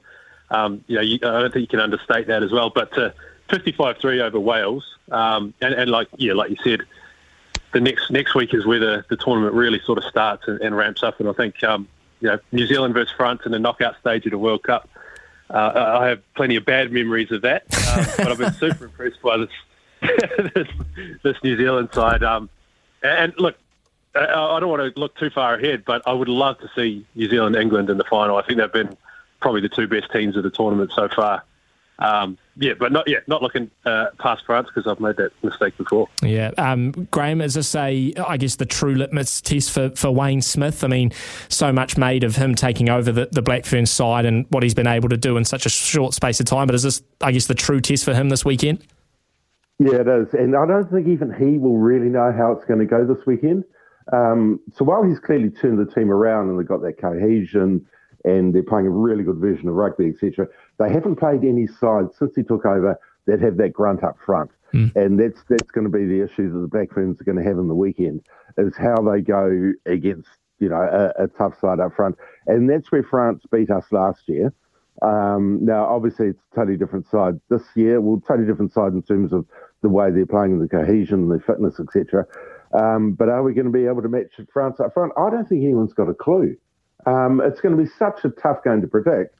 um, 0.49 0.83
you 0.87 0.95
know, 0.95 1.01
you, 1.01 1.19
I 1.23 1.41
don't 1.41 1.51
think 1.51 1.61
you 1.61 1.67
can 1.67 1.79
understate 1.79 2.27
that 2.27 2.43
as 2.43 2.51
well. 2.51 2.69
But 2.69 2.93
55 3.49 3.97
3 3.97 4.21
over 4.21 4.39
Wales, 4.39 4.85
um, 5.11 5.53
and, 5.61 5.73
and 5.73 5.91
like, 5.91 6.07
yeah, 6.17 6.33
like 6.33 6.49
you 6.49 6.57
said, 6.63 6.81
the 7.73 7.79
next 7.79 8.11
next 8.11 8.35
week 8.35 8.53
is 8.53 8.65
where 8.65 8.79
the, 8.79 9.05
the 9.09 9.15
tournament 9.15 9.53
really 9.53 9.79
sort 9.81 9.97
of 9.97 10.03
starts 10.05 10.47
and, 10.47 10.59
and 10.61 10.75
ramps 10.75 11.03
up. 11.03 11.19
And 11.19 11.29
I 11.29 11.33
think, 11.33 11.63
um, 11.63 11.87
you 12.19 12.27
know, 12.27 12.39
New 12.51 12.67
Zealand 12.67 12.93
versus 12.93 13.13
France 13.15 13.41
in 13.45 13.51
the 13.51 13.59
knockout 13.59 13.97
stage 13.99 14.25
of 14.25 14.31
the 14.31 14.37
World 14.37 14.63
Cup 14.63 14.89
uh, 15.53 15.97
I 16.01 16.07
have 16.09 16.33
plenty 16.33 16.55
of 16.55 16.65
bad 16.65 16.91
memories 16.91 17.31
of 17.31 17.41
that, 17.41 17.63
um, 17.95 18.05
but 18.17 18.31
I've 18.31 18.37
been 18.37 18.53
super 18.53 18.85
impressed 18.85 19.21
by 19.21 19.37
this, 19.37 19.49
this, 20.55 20.67
this 21.23 21.37
New 21.43 21.57
Zealand 21.57 21.89
side. 21.93 22.23
Um, 22.23 22.49
and 23.03 23.33
look, 23.37 23.55
I 24.15 24.59
don't 24.59 24.69
want 24.69 24.93
to 24.93 24.99
look 24.99 25.15
too 25.17 25.29
far 25.29 25.55
ahead, 25.55 25.83
but 25.85 26.01
I 26.05 26.13
would 26.13 26.27
love 26.27 26.59
to 26.59 26.69
see 26.75 27.05
New 27.15 27.29
Zealand 27.29 27.55
England 27.55 27.89
in 27.89 27.97
the 27.97 28.03
final. 28.03 28.37
I 28.37 28.41
think 28.43 28.59
they've 28.59 28.71
been 28.71 28.97
probably 29.39 29.61
the 29.61 29.69
two 29.69 29.87
best 29.87 30.11
teams 30.11 30.35
of 30.35 30.43
the 30.43 30.49
tournament 30.49 30.91
so 30.93 31.07
far. 31.09 31.43
Um, 32.01 32.37
yeah, 32.57 32.73
but 32.77 32.91
not 32.91 33.07
yet. 33.07 33.27
Not 33.27 33.43
looking 33.43 33.69
uh, 33.85 34.07
past 34.19 34.43
France 34.45 34.67
because 34.73 34.89
I've 34.91 34.99
made 34.99 35.17
that 35.17 35.31
mistake 35.43 35.77
before. 35.77 36.09
Yeah, 36.23 36.49
um, 36.57 36.91
Graham, 37.11 37.41
is 37.41 37.53
this 37.53 37.75
a, 37.75 38.13
I 38.27 38.37
guess, 38.37 38.55
the 38.55 38.65
true 38.65 38.95
litmus 38.95 39.39
test 39.39 39.71
for, 39.71 39.91
for 39.91 40.09
Wayne 40.09 40.41
Smith? 40.41 40.83
I 40.83 40.87
mean, 40.87 41.11
so 41.47 41.71
much 41.71 41.97
made 41.97 42.23
of 42.23 42.35
him 42.35 42.55
taking 42.55 42.89
over 42.89 43.11
the, 43.11 43.29
the 43.31 43.43
Black 43.43 43.65
Ferns 43.65 43.91
side 43.91 44.25
and 44.25 44.47
what 44.49 44.63
he's 44.63 44.73
been 44.73 44.87
able 44.87 45.09
to 45.09 45.17
do 45.17 45.37
in 45.37 45.45
such 45.45 45.65
a 45.65 45.69
short 45.69 46.15
space 46.15 46.39
of 46.39 46.47
time. 46.47 46.67
But 46.67 46.75
is 46.75 46.83
this, 46.83 47.03
I 47.21 47.31
guess, 47.31 47.45
the 47.45 47.53
true 47.53 47.79
test 47.79 48.03
for 48.03 48.15
him 48.15 48.29
this 48.29 48.43
weekend? 48.43 48.83
Yeah, 49.77 50.01
it 50.01 50.07
is, 50.07 50.33
and 50.33 50.55
I 50.55 50.65
don't 50.65 50.91
think 50.91 51.07
even 51.07 51.33
he 51.33 51.57
will 51.57 51.77
really 51.77 52.09
know 52.09 52.31
how 52.35 52.51
it's 52.51 52.65
going 52.65 52.79
to 52.79 52.85
go 52.85 53.05
this 53.05 53.25
weekend. 53.25 53.63
Um, 54.11 54.59
so 54.73 54.83
while 54.85 55.03
he's 55.03 55.19
clearly 55.19 55.49
turned 55.49 55.79
the 55.79 55.91
team 55.91 56.11
around 56.11 56.49
and 56.49 56.59
they've 56.59 56.67
got 56.67 56.81
that 56.81 56.99
cohesion 56.99 57.85
and 58.25 58.53
they're 58.53 58.63
playing 58.63 58.87
a 58.87 58.91
really 58.91 59.23
good 59.23 59.37
version 59.37 59.67
of 59.67 59.75
rugby, 59.75 60.09
etc. 60.09 60.47
They 60.79 60.91
haven't 60.91 61.17
played 61.17 61.43
any 61.43 61.67
sides 61.67 62.17
since 62.17 62.35
he 62.35 62.43
took 62.43 62.65
over 62.65 62.99
that 63.27 63.41
have 63.41 63.57
that 63.57 63.73
grunt 63.73 64.03
up 64.03 64.17
front, 64.25 64.51
mm. 64.73 64.95
and 64.95 65.19
that's 65.19 65.41
that's 65.49 65.71
going 65.71 65.85
to 65.85 65.91
be 65.91 66.05
the 66.05 66.23
issue 66.23 66.51
that 66.51 66.59
the 66.59 66.67
Black 66.67 66.91
Ferns 66.91 67.21
are 67.21 67.23
going 67.23 67.37
to 67.37 67.43
have 67.43 67.57
in 67.57 67.67
the 67.67 67.75
weekend 67.75 68.21
is 68.57 68.75
how 68.75 69.01
they 69.01 69.21
go 69.21 69.71
against 69.85 70.29
you 70.59 70.69
know 70.69 70.81
a, 70.81 71.23
a 71.23 71.27
tough 71.27 71.59
side 71.59 71.79
up 71.79 71.95
front, 71.95 72.15
and 72.47 72.69
that's 72.69 72.91
where 72.91 73.03
France 73.03 73.43
beat 73.51 73.69
us 73.69 73.85
last 73.91 74.27
year. 74.27 74.53
Um, 75.01 75.59
now, 75.63 75.85
obviously, 75.85 76.27
it's 76.27 76.41
a 76.51 76.55
totally 76.55 76.77
different 76.77 77.07
side 77.07 77.39
this 77.49 77.63
year. 77.75 78.01
Well, 78.01 78.21
totally 78.27 78.47
different 78.47 78.73
side 78.73 78.93
in 78.93 79.01
terms 79.01 79.33
of 79.33 79.45
the 79.81 79.89
way 79.89 80.11
they're 80.11 80.25
playing, 80.25 80.59
the 80.59 80.67
cohesion, 80.67 81.29
the 81.29 81.39
fitness, 81.39 81.79
etc. 81.79 82.25
Um, 82.73 83.13
but 83.13 83.29
are 83.29 83.43
we 83.43 83.53
going 83.53 83.65
to 83.65 83.71
be 83.71 83.85
able 83.85 84.01
to 84.01 84.09
match 84.09 84.39
France 84.53 84.79
up 84.79 84.93
front? 84.93 85.11
I 85.17 85.29
don't 85.29 85.47
think 85.47 85.63
anyone's 85.63 85.93
got 85.93 86.09
a 86.09 86.13
clue. 86.13 86.55
Um, 87.05 87.41
it's 87.43 87.61
going 87.61 87.75
to 87.75 87.83
be 87.83 87.89
such 87.97 88.23
a 88.23 88.29
tough 88.29 88.63
game 88.63 88.81
to 88.81 88.87
predict. 88.87 89.35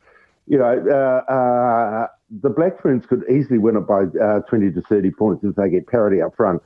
You 0.47 0.57
know, 0.57 0.65
uh, 0.65 1.31
uh, 1.31 2.07
the 2.41 2.49
Black 2.49 2.81
Ferns 2.81 3.05
could 3.05 3.23
easily 3.29 3.57
win 3.57 3.77
it 3.77 3.81
by 3.81 4.03
uh, 4.21 4.41
20 4.41 4.71
to 4.71 4.81
30 4.81 5.11
points 5.11 5.43
if 5.43 5.55
they 5.55 5.69
get 5.69 5.87
parity 5.87 6.21
up 6.21 6.35
front 6.35 6.61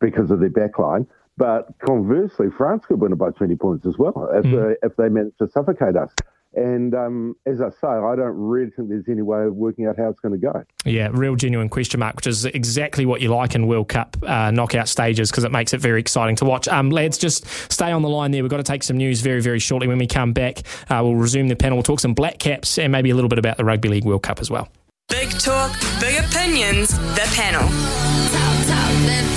because 0.00 0.30
of 0.30 0.40
their 0.40 0.50
backline. 0.50 1.06
But 1.36 1.68
conversely, 1.78 2.48
France 2.56 2.84
could 2.86 3.00
win 3.00 3.12
it 3.12 3.16
by 3.16 3.30
20 3.30 3.54
points 3.56 3.86
as 3.86 3.96
well 3.96 4.28
if, 4.34 4.44
mm. 4.44 4.74
if 4.82 4.96
they 4.96 5.08
manage 5.08 5.36
to 5.38 5.48
suffocate 5.48 5.96
us. 5.96 6.10
And 6.58 6.92
um, 6.92 7.36
as 7.46 7.60
I 7.60 7.70
say, 7.70 7.86
I 7.86 8.16
don't 8.16 8.36
really 8.36 8.70
think 8.72 8.88
there's 8.88 9.08
any 9.08 9.22
way 9.22 9.44
of 9.44 9.54
working 9.54 9.86
out 9.86 9.96
how 9.96 10.08
it's 10.08 10.18
going 10.18 10.32
to 10.32 10.38
go. 10.38 10.64
Yeah, 10.84 11.08
real 11.12 11.36
genuine 11.36 11.68
question 11.68 12.00
mark, 12.00 12.16
which 12.16 12.26
is 12.26 12.44
exactly 12.46 13.06
what 13.06 13.20
you 13.20 13.28
like 13.28 13.54
in 13.54 13.68
World 13.68 13.88
Cup 13.88 14.16
uh, 14.24 14.50
knockout 14.50 14.88
stages 14.88 15.30
because 15.30 15.44
it 15.44 15.52
makes 15.52 15.72
it 15.72 15.80
very 15.80 16.00
exciting 16.00 16.34
to 16.36 16.44
watch. 16.44 16.66
Um, 16.66 16.90
lads, 16.90 17.16
just 17.16 17.46
stay 17.70 17.92
on 17.92 18.02
the 18.02 18.08
line 18.08 18.32
there. 18.32 18.42
We've 18.42 18.50
got 18.50 18.56
to 18.56 18.64
take 18.64 18.82
some 18.82 18.96
news 18.96 19.20
very, 19.20 19.40
very 19.40 19.60
shortly. 19.60 19.86
When 19.86 19.98
we 19.98 20.08
come 20.08 20.32
back, 20.32 20.62
uh, 20.90 21.00
we'll 21.02 21.14
resume 21.14 21.46
the 21.46 21.54
panel. 21.54 21.76
We'll 21.76 21.84
talk 21.84 22.00
some 22.00 22.14
Black 22.14 22.40
Caps 22.40 22.76
and 22.76 22.90
maybe 22.90 23.10
a 23.10 23.14
little 23.14 23.28
bit 23.28 23.38
about 23.38 23.56
the 23.56 23.64
Rugby 23.64 23.88
League 23.88 24.04
World 24.04 24.24
Cup 24.24 24.40
as 24.40 24.50
well. 24.50 24.68
Big 25.08 25.30
talk, 25.38 25.72
big 26.00 26.18
opinions, 26.22 26.98
the 27.14 27.30
panel. 27.34 27.62
Talk, 27.62 28.66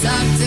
talk, 0.01 0.40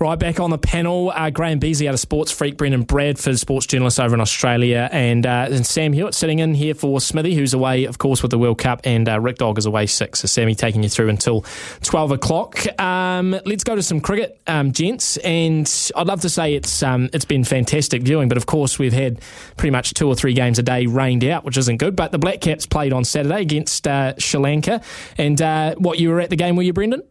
Right, 0.00 0.16
back 0.16 0.38
on 0.38 0.50
the 0.50 0.58
panel, 0.58 1.10
uh, 1.12 1.28
Graham 1.30 1.58
Beasley 1.58 1.88
out 1.88 1.94
of 1.94 1.98
Sports 1.98 2.30
Freak, 2.30 2.56
Brendan 2.56 2.82
Bradford, 2.82 3.36
sports 3.36 3.66
journalist 3.66 3.98
over 3.98 4.14
in 4.14 4.20
Australia, 4.20 4.88
and, 4.92 5.26
uh, 5.26 5.48
and 5.50 5.66
Sam 5.66 5.92
Hewitt 5.92 6.14
sitting 6.14 6.38
in 6.38 6.54
here 6.54 6.72
for 6.72 7.00
Smithy, 7.00 7.34
who's 7.34 7.52
away, 7.52 7.84
of 7.84 7.98
course, 7.98 8.22
with 8.22 8.30
the 8.30 8.38
World 8.38 8.58
Cup, 8.58 8.80
and 8.84 9.08
uh, 9.08 9.18
Rick 9.18 9.38
Dog 9.38 9.58
is 9.58 9.66
away 9.66 9.86
six. 9.86 10.20
So 10.20 10.28
Sammy 10.28 10.54
taking 10.54 10.84
you 10.84 10.88
through 10.88 11.08
until 11.08 11.44
12 11.82 12.12
o'clock. 12.12 12.80
Um, 12.80 13.40
let's 13.44 13.64
go 13.64 13.74
to 13.74 13.82
some 13.82 14.00
cricket, 14.00 14.40
um, 14.46 14.70
gents, 14.70 15.16
and 15.16 15.68
I'd 15.96 16.06
love 16.06 16.20
to 16.20 16.28
say 16.28 16.54
it's 16.54 16.80
um, 16.84 17.10
it's 17.12 17.24
been 17.24 17.42
fantastic 17.42 18.02
viewing, 18.02 18.28
but 18.28 18.36
of 18.36 18.46
course 18.46 18.78
we've 18.78 18.92
had 18.92 19.20
pretty 19.56 19.72
much 19.72 19.94
two 19.94 20.06
or 20.06 20.14
three 20.14 20.32
games 20.32 20.60
a 20.60 20.62
day 20.62 20.86
rained 20.86 21.24
out, 21.24 21.42
which 21.42 21.56
isn't 21.56 21.78
good. 21.78 21.96
But 21.96 22.12
the 22.12 22.18
Black 22.18 22.40
Caps 22.40 22.66
played 22.66 22.92
on 22.92 23.02
Saturday 23.02 23.42
against 23.42 23.88
uh, 23.88 24.14
Sri 24.16 24.38
Lanka, 24.38 24.80
and 25.16 25.42
uh, 25.42 25.74
what 25.74 25.98
you 25.98 26.10
were 26.10 26.20
at 26.20 26.30
the 26.30 26.36
game, 26.36 26.54
were 26.54 26.62
you, 26.62 26.72
Brendan? 26.72 27.02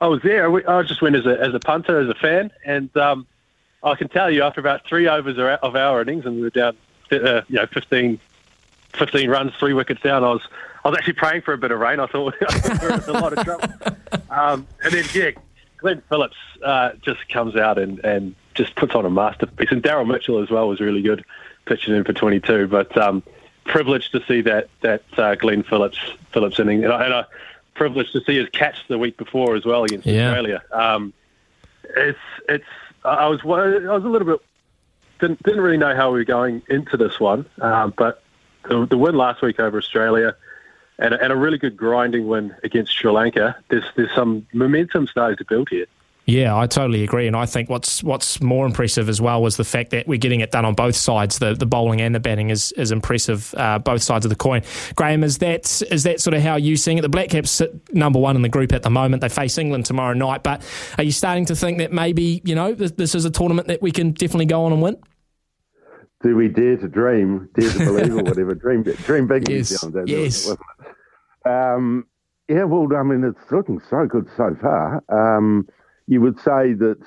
I 0.00 0.06
was 0.06 0.22
there. 0.22 0.70
I 0.70 0.82
just 0.82 1.02
went 1.02 1.16
as 1.16 1.26
a 1.26 1.40
as 1.40 1.54
a 1.54 1.60
punter, 1.60 1.98
as 2.00 2.08
a 2.08 2.14
fan, 2.14 2.50
and 2.64 2.94
um, 2.96 3.26
I 3.82 3.94
can 3.94 4.08
tell 4.08 4.30
you 4.30 4.42
after 4.42 4.60
about 4.60 4.86
three 4.86 5.08
overs 5.08 5.38
of 5.38 5.76
our 5.76 6.02
innings, 6.02 6.24
and 6.24 6.36
we 6.36 6.42
were 6.42 6.50
down, 6.50 6.76
uh, 7.10 7.42
you 7.48 7.56
know, 7.56 7.66
15, 7.66 8.20
15 8.92 9.30
runs, 9.30 9.52
three 9.58 9.72
wickets 9.72 10.00
down. 10.00 10.22
I 10.22 10.30
was 10.30 10.42
I 10.84 10.88
was 10.88 10.98
actually 10.98 11.14
praying 11.14 11.42
for 11.42 11.52
a 11.52 11.58
bit 11.58 11.72
of 11.72 11.80
rain. 11.80 11.98
I 11.98 12.06
thought 12.06 12.34
we 12.40 12.88
were 12.88 12.94
in 12.94 13.00
a 13.00 13.12
lot 13.12 13.36
of 13.36 13.44
trouble. 13.44 13.68
Um, 14.30 14.66
and 14.84 14.92
then 14.92 15.04
yeah, 15.14 15.30
Glenn 15.78 16.02
Phillips 16.08 16.36
uh, 16.62 16.90
just 17.00 17.28
comes 17.30 17.56
out 17.56 17.78
and, 17.78 17.98
and 18.00 18.34
just 18.54 18.76
puts 18.76 18.94
on 18.94 19.06
a 19.06 19.10
masterpiece. 19.10 19.70
And 19.70 19.82
Daryl 19.82 20.06
Mitchell 20.06 20.42
as 20.42 20.50
well 20.50 20.68
was 20.68 20.80
really 20.80 21.00
good 21.00 21.24
pitching 21.64 21.94
in 21.94 22.04
for 22.04 22.12
22. 22.12 22.68
But 22.68 22.96
um, 22.96 23.22
privileged 23.64 24.12
to 24.12 24.22
see 24.26 24.42
that 24.42 24.68
that 24.80 25.02
uh, 25.16 25.34
Glenn 25.36 25.62
Phillips 25.62 25.98
Phillips 26.30 26.60
inning, 26.60 26.84
and 26.84 26.92
I, 26.92 27.04
and 27.04 27.14
I 27.14 27.24
privileged 27.78 28.12
to 28.12 28.20
see 28.24 28.36
his 28.36 28.48
catch 28.50 28.86
the 28.88 28.98
week 28.98 29.16
before 29.16 29.56
as 29.56 29.64
well 29.64 29.84
against 29.84 30.06
yeah. 30.06 30.28
Australia. 30.28 30.62
Um, 30.72 31.14
it's 31.96 32.18
it's 32.48 32.64
I 33.04 33.28
was 33.28 33.40
I 33.44 33.94
was 33.94 34.04
a 34.04 34.08
little 34.08 34.26
bit 34.26 34.40
didn't 35.20 35.42
didn't 35.44 35.62
really 35.62 35.78
know 35.78 35.94
how 35.94 36.10
we 36.10 36.18
were 36.18 36.24
going 36.24 36.62
into 36.68 36.96
this 36.96 37.18
one, 37.18 37.46
um, 37.62 37.94
but 37.96 38.22
the, 38.68 38.84
the 38.86 38.98
win 38.98 39.14
last 39.14 39.40
week 39.40 39.58
over 39.58 39.78
Australia. 39.78 40.36
And, 41.00 41.14
and 41.14 41.32
a 41.32 41.36
really 41.36 41.58
good 41.58 41.76
grinding 41.76 42.26
win 42.26 42.56
against 42.64 42.92
Sri 42.92 43.08
Lanka. 43.12 43.56
There's 43.68 43.84
there's 43.94 44.12
some 44.16 44.48
momentum 44.52 45.06
starting 45.06 45.36
to 45.36 45.44
build 45.44 45.68
here. 45.68 45.86
Yeah, 46.28 46.54
I 46.54 46.66
totally 46.66 47.04
agree, 47.04 47.26
and 47.26 47.34
I 47.34 47.46
think 47.46 47.70
what's 47.70 48.04
what's 48.04 48.42
more 48.42 48.66
impressive 48.66 49.08
as 49.08 49.18
well 49.18 49.40
was 49.40 49.56
the 49.56 49.64
fact 49.64 49.92
that 49.92 50.06
we're 50.06 50.18
getting 50.18 50.40
it 50.40 50.50
done 50.50 50.66
on 50.66 50.74
both 50.74 50.94
sides. 50.94 51.38
The 51.38 51.54
the 51.54 51.64
bowling 51.64 52.02
and 52.02 52.14
the 52.14 52.20
batting 52.20 52.50
is 52.50 52.70
is 52.72 52.92
impressive, 52.92 53.54
uh, 53.56 53.78
both 53.78 54.02
sides 54.02 54.26
of 54.26 54.28
the 54.28 54.36
coin. 54.36 54.60
Graham, 54.94 55.24
is 55.24 55.38
that 55.38 55.80
is 55.90 56.02
that 56.02 56.20
sort 56.20 56.34
of 56.34 56.42
how 56.42 56.56
you 56.56 56.76
seeing 56.76 56.98
it? 56.98 57.00
The 57.00 57.08
Black 57.08 57.30
Caps 57.30 57.50
sit 57.50 57.94
number 57.94 58.18
one 58.18 58.36
in 58.36 58.42
the 58.42 58.50
group 58.50 58.74
at 58.74 58.82
the 58.82 58.90
moment. 58.90 59.22
They 59.22 59.30
face 59.30 59.56
England 59.56 59.86
tomorrow 59.86 60.12
night, 60.12 60.42
but 60.42 60.62
are 60.98 61.04
you 61.04 61.12
starting 61.12 61.46
to 61.46 61.56
think 61.56 61.78
that 61.78 61.94
maybe 61.94 62.42
you 62.44 62.54
know 62.54 62.74
this, 62.74 62.90
this 62.90 63.14
is 63.14 63.24
a 63.24 63.30
tournament 63.30 63.68
that 63.68 63.80
we 63.80 63.90
can 63.90 64.10
definitely 64.10 64.44
go 64.44 64.64
on 64.64 64.72
and 64.74 64.82
win? 64.82 64.98
Do 66.22 66.36
we 66.36 66.48
dare 66.48 66.76
to 66.76 66.88
dream, 66.88 67.48
dare 67.54 67.70
to 67.70 67.78
believe, 67.78 68.14
or 68.14 68.22
whatever? 68.22 68.54
Dream, 68.54 68.82
dream 68.82 69.28
big. 69.28 69.48
Yes, 69.48 69.82
yes. 70.04 70.54
Um, 71.46 72.06
yeah, 72.50 72.64
well, 72.64 72.86
I 72.94 73.02
mean, 73.02 73.24
it's 73.24 73.50
looking 73.50 73.80
so 73.88 74.04
good 74.04 74.28
so 74.36 74.54
far. 74.60 75.02
Um, 75.08 75.66
you 76.08 76.20
would 76.20 76.38
say 76.38 76.72
that, 76.72 76.98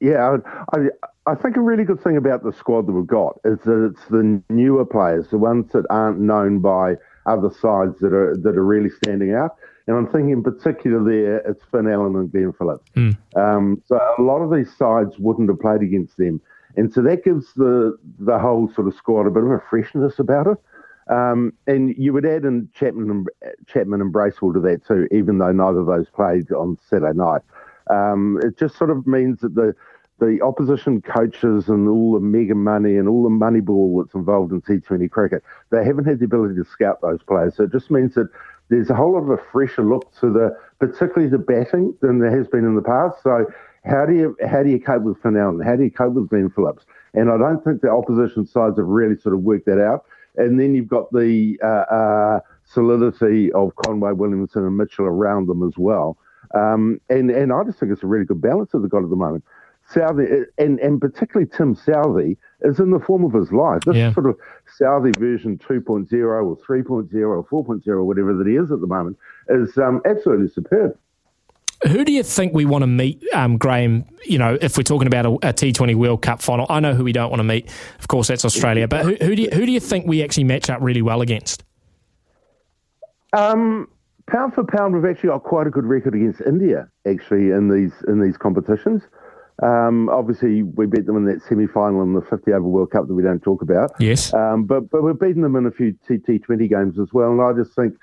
yeah, 0.00 0.38
I, 0.72 0.78
I 1.26 1.34
think 1.34 1.56
a 1.56 1.60
really 1.60 1.84
good 1.84 2.02
thing 2.02 2.16
about 2.16 2.42
the 2.42 2.52
squad 2.52 2.86
that 2.86 2.92
we've 2.92 3.06
got 3.06 3.38
is 3.44 3.58
that 3.64 3.90
it's 3.90 4.04
the 4.08 4.42
newer 4.48 4.84
players, 4.84 5.28
the 5.28 5.38
ones 5.38 5.70
that 5.72 5.84
aren't 5.90 6.20
known 6.20 6.60
by 6.60 6.94
other 7.26 7.50
sides 7.50 7.98
that 8.00 8.12
are 8.12 8.36
that 8.42 8.56
are 8.56 8.64
really 8.64 8.90
standing 8.90 9.34
out. 9.34 9.56
And 9.86 9.96
I'm 9.96 10.06
thinking 10.06 10.30
in 10.30 10.42
particular 10.42 11.02
there, 11.02 11.38
it's 11.38 11.62
Finn 11.70 11.88
Allen 11.88 12.16
and 12.16 12.30
Glenn 12.30 12.52
Phillips. 12.52 12.88
Mm. 12.96 13.16
Um, 13.36 13.82
so 13.86 14.00
a 14.18 14.22
lot 14.22 14.40
of 14.40 14.52
these 14.52 14.74
sides 14.76 15.18
wouldn't 15.18 15.48
have 15.48 15.60
played 15.60 15.82
against 15.82 16.16
them. 16.16 16.40
And 16.76 16.92
so 16.92 17.02
that 17.02 17.24
gives 17.24 17.52
the 17.54 17.96
the 18.18 18.38
whole 18.38 18.72
sort 18.74 18.88
of 18.88 18.94
squad 18.94 19.26
a 19.26 19.30
bit 19.30 19.44
of 19.44 19.50
a 19.50 19.60
freshness 19.68 20.18
about 20.18 20.46
it. 20.46 20.58
Um, 21.12 21.52
and 21.66 21.94
you 21.98 22.12
would 22.12 22.24
add 22.24 22.44
in 22.44 22.68
Chapman 22.74 23.10
and, 23.10 23.28
Chapman 23.66 24.00
and 24.00 24.12
Bracewell 24.12 24.54
to 24.54 24.60
that 24.60 24.86
too, 24.86 25.08
even 25.10 25.38
though 25.38 25.52
neither 25.52 25.80
of 25.80 25.86
those 25.86 26.08
played 26.10 26.50
on 26.52 26.78
Saturday 26.88 27.16
night. 27.16 27.42
Um, 27.90 28.40
it 28.42 28.58
just 28.58 28.76
sort 28.76 28.90
of 28.90 29.06
means 29.06 29.40
that 29.40 29.54
the 29.54 29.74
the 30.20 30.40
opposition 30.40 31.02
coaches 31.02 31.68
and 31.68 31.88
all 31.88 32.12
the 32.12 32.20
mega 32.20 32.54
money 32.54 32.96
and 32.96 33.08
all 33.08 33.24
the 33.24 33.30
money 33.30 33.60
ball 33.60 34.00
that's 34.00 34.14
involved 34.14 34.52
in 34.52 34.62
T20 34.62 35.10
cricket, 35.10 35.42
they 35.70 35.84
haven't 35.84 36.04
had 36.04 36.20
the 36.20 36.26
ability 36.26 36.54
to 36.54 36.64
scout 36.64 37.00
those 37.02 37.20
players. 37.24 37.56
So 37.56 37.64
it 37.64 37.72
just 37.72 37.90
means 37.90 38.14
that 38.14 38.28
there's 38.68 38.88
a 38.88 38.94
whole 38.94 39.14
lot 39.14 39.24
of 39.24 39.30
a 39.30 39.38
fresher 39.50 39.82
look 39.82 40.14
to 40.20 40.32
the, 40.32 40.56
particularly 40.78 41.28
the 41.28 41.38
batting 41.38 41.94
than 42.02 42.20
there 42.20 42.30
has 42.30 42.46
been 42.46 42.64
in 42.64 42.76
the 42.76 42.82
past. 42.82 43.20
So 43.22 43.46
how 43.84 44.06
do 44.06 44.14
you 44.14 44.36
how 44.48 44.62
do 44.62 44.70
you 44.70 44.80
cope 44.80 45.02
with 45.02 45.20
Finn? 45.22 45.34
How 45.34 45.76
do 45.76 45.82
you 45.82 45.90
cope 45.90 46.14
with 46.14 46.30
Ben 46.30 46.50
Phillips? 46.50 46.84
And 47.14 47.30
I 47.30 47.36
don't 47.36 47.62
think 47.64 47.82
the 47.82 47.90
opposition 47.90 48.46
sides 48.46 48.78
have 48.78 48.86
really 48.86 49.18
sort 49.18 49.34
of 49.34 49.40
worked 49.42 49.66
that 49.66 49.82
out. 49.82 50.04
And 50.36 50.58
then 50.58 50.74
you've 50.74 50.88
got 50.88 51.12
the 51.12 51.58
uh, 51.62 51.94
uh, 51.94 52.40
solidity 52.64 53.52
of 53.52 53.74
Conway, 53.84 54.12
Williamson, 54.12 54.64
and 54.64 54.76
Mitchell 54.76 55.04
around 55.04 55.48
them 55.48 55.66
as 55.66 55.74
well. 55.76 56.16
Um, 56.54 57.00
and, 57.08 57.30
and 57.30 57.52
I 57.52 57.64
just 57.64 57.78
think 57.78 57.92
it's 57.92 58.02
a 58.02 58.06
really 58.06 58.24
good 58.24 58.40
balance 58.40 58.72
that 58.72 58.80
they've 58.80 58.90
got 58.90 59.04
at 59.04 59.10
the 59.10 59.16
moment. 59.16 59.44
Southee, 59.92 60.44
and, 60.58 60.78
and 60.80 61.00
particularly 61.00 61.50
Tim 61.54 61.74
Southee, 61.74 62.36
is 62.62 62.78
in 62.78 62.90
the 62.90 63.00
form 63.00 63.24
of 63.24 63.32
his 63.32 63.52
life. 63.52 63.82
This 63.84 63.96
yeah. 63.96 64.12
sort 64.12 64.26
of 64.26 64.38
Southee 64.80 65.16
version 65.16 65.58
2.0 65.58 66.12
or 66.12 66.56
3.0 66.56 67.14
or 67.50 67.64
4.0, 67.64 68.04
whatever 68.04 68.34
that 68.34 68.46
he 68.46 68.56
is 68.56 68.70
at 68.70 68.80
the 68.80 68.86
moment, 68.86 69.18
is 69.48 69.76
um, 69.78 70.00
absolutely 70.04 70.48
superb. 70.48 70.96
Who 71.88 72.04
do 72.04 72.12
you 72.12 72.22
think 72.22 72.54
we 72.54 72.64
want 72.64 72.82
to 72.82 72.86
meet, 72.86 73.24
um, 73.34 73.58
Graham? 73.58 74.04
You 74.24 74.38
know, 74.38 74.56
if 74.60 74.76
we're 74.76 74.84
talking 74.84 75.08
about 75.08 75.26
a 75.26 75.30
a 75.48 75.52
T20 75.52 75.96
World 75.96 76.22
Cup 76.22 76.40
final, 76.40 76.64
I 76.68 76.78
know 76.78 76.94
who 76.94 77.02
we 77.02 77.12
don't 77.12 77.28
want 77.28 77.40
to 77.40 77.44
meet. 77.44 77.68
Of 77.98 78.06
course, 78.06 78.28
that's 78.28 78.44
Australia. 78.44 78.86
But 78.86 79.04
who, 79.04 79.16
who 79.20 79.34
do 79.34 79.42
you, 79.42 79.50
who 79.50 79.66
do 79.66 79.72
you 79.72 79.80
think 79.80 80.06
we 80.06 80.22
actually 80.22 80.44
match 80.44 80.70
up 80.70 80.80
really 80.80 81.02
well 81.02 81.22
against? 81.22 81.64
Um, 83.32 83.88
pound 84.26 84.54
for 84.54 84.64
pound, 84.64 84.94
we've 84.94 85.04
actually 85.04 85.28
got 85.28 85.42
quite 85.42 85.66
a 85.66 85.70
good 85.70 85.84
record 85.84 86.14
against 86.14 86.40
India. 86.42 86.88
Actually, 87.06 87.50
in 87.50 87.68
these 87.68 87.92
in 88.08 88.20
these 88.20 88.36
competitions, 88.36 89.02
um, 89.62 90.08
obviously 90.08 90.62
we 90.62 90.86
beat 90.86 91.06
them 91.06 91.16
in 91.16 91.24
that 91.26 91.42
semi 91.48 91.66
final 91.66 92.02
in 92.02 92.14
the 92.14 92.22
50 92.22 92.52
over 92.52 92.62
World 92.62 92.90
Cup 92.90 93.08
that 93.08 93.14
we 93.14 93.22
don't 93.22 93.42
talk 93.42 93.62
about. 93.62 93.90
Yes, 93.98 94.32
um, 94.34 94.64
but 94.64 94.90
but 94.90 95.02
we've 95.02 95.18
beaten 95.18 95.42
them 95.42 95.56
in 95.56 95.66
a 95.66 95.70
few 95.70 95.96
T 96.06 96.38
Twenty 96.38 96.68
games 96.68 96.98
as 96.98 97.12
well, 97.12 97.30
and 97.30 97.40
I 97.40 97.52
just 97.52 97.74
think. 97.74 97.94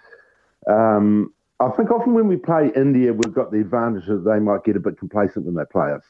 Um, 0.67 1.33
I 1.61 1.69
think 1.71 1.91
often 1.91 2.13
when 2.13 2.29
we 2.29 2.37
play 2.37 2.71
India, 2.73 3.11
we've 3.11 3.33
got 3.33 3.51
the 3.51 3.59
advantage 3.59 4.05
that 4.07 4.23
they 4.23 4.39
might 4.39 4.63
get 4.63 4.77
a 4.77 4.79
bit 4.79 4.97
complacent 4.97 5.45
when 5.45 5.55
they 5.55 5.65
play 5.69 5.91
us. 5.91 6.03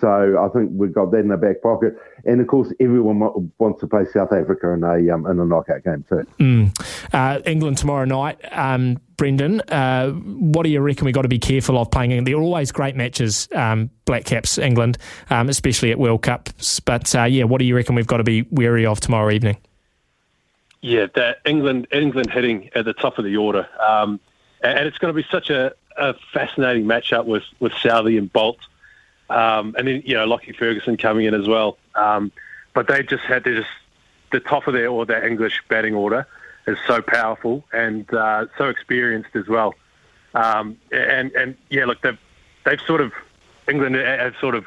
So 0.00 0.38
I 0.38 0.48
think 0.56 0.70
we've 0.74 0.92
got 0.92 1.10
that 1.10 1.18
in 1.18 1.30
our 1.30 1.36
back 1.36 1.60
pocket, 1.62 1.96
and 2.24 2.40
of 2.40 2.46
course, 2.46 2.72
everyone 2.78 3.50
wants 3.58 3.80
to 3.80 3.86
play 3.88 4.04
South 4.12 4.32
Africa 4.32 4.70
in 4.72 4.84
a 4.84 5.12
um, 5.12 5.26
in 5.26 5.40
a 5.40 5.44
knockout 5.44 5.82
game 5.82 6.04
too. 6.08 6.24
Mm. 6.38 6.97
Uh, 7.12 7.40
England 7.46 7.78
tomorrow 7.78 8.04
night, 8.04 8.38
um, 8.52 8.98
Brendan. 9.16 9.60
Uh, 9.62 10.10
what 10.10 10.62
do 10.62 10.70
you 10.70 10.80
reckon 10.80 11.04
we've 11.04 11.14
got 11.14 11.22
to 11.22 11.28
be 11.28 11.38
careful 11.38 11.78
of 11.78 11.90
playing? 11.90 12.24
They're 12.24 12.36
always 12.36 12.72
great 12.72 12.96
matches, 12.96 13.48
um, 13.54 13.90
Black 14.04 14.24
Caps 14.24 14.58
England, 14.58 14.98
um, 15.30 15.48
especially 15.48 15.90
at 15.90 15.98
World 15.98 16.22
Cups. 16.22 16.80
But 16.80 17.14
uh, 17.14 17.24
yeah, 17.24 17.44
what 17.44 17.58
do 17.58 17.64
you 17.64 17.74
reckon 17.74 17.94
we've 17.94 18.06
got 18.06 18.18
to 18.18 18.24
be 18.24 18.42
wary 18.50 18.84
of 18.86 19.00
tomorrow 19.00 19.30
evening? 19.30 19.56
Yeah, 20.80 21.06
that 21.14 21.38
England 21.44 21.88
England 21.92 22.30
hitting 22.30 22.70
at 22.74 22.84
the 22.84 22.92
top 22.92 23.18
of 23.18 23.24
the 23.24 23.36
order, 23.36 23.68
um, 23.80 24.20
and 24.62 24.86
it's 24.86 24.98
going 24.98 25.12
to 25.12 25.22
be 25.22 25.26
such 25.30 25.50
a, 25.50 25.74
a 25.96 26.14
fascinating 26.32 26.84
matchup 26.84 27.26
with 27.26 27.42
with 27.58 27.72
Southee 27.72 28.16
and 28.18 28.32
Boult. 28.32 28.58
Um, 29.30 29.74
and 29.76 29.88
then 29.88 30.02
you 30.06 30.14
know 30.14 30.24
Lockie 30.24 30.52
Ferguson 30.52 30.96
coming 30.96 31.26
in 31.26 31.34
as 31.34 31.48
well. 31.48 31.78
Um, 31.94 32.30
but 32.74 32.86
they 32.86 33.02
just 33.02 33.24
had 33.24 33.42
they 33.42 33.54
just 33.54 33.68
the 34.30 34.40
top 34.40 34.68
of 34.68 34.74
their 34.74 34.88
or 34.88 35.04
their 35.04 35.26
English 35.26 35.62
batting 35.68 35.94
order 35.94 36.26
is 36.68 36.78
so 36.86 37.02
powerful 37.02 37.64
and 37.72 38.12
uh, 38.12 38.46
so 38.56 38.68
experienced 38.68 39.30
as 39.34 39.48
well. 39.48 39.74
Um, 40.34 40.76
and 40.92 41.32
and 41.32 41.56
yeah, 41.70 41.86
look, 41.86 42.02
they've 42.02 42.18
they've 42.64 42.80
sort 42.86 43.00
of 43.00 43.12
England 43.68 43.96
have 43.96 44.34
sort 44.40 44.54
of 44.54 44.64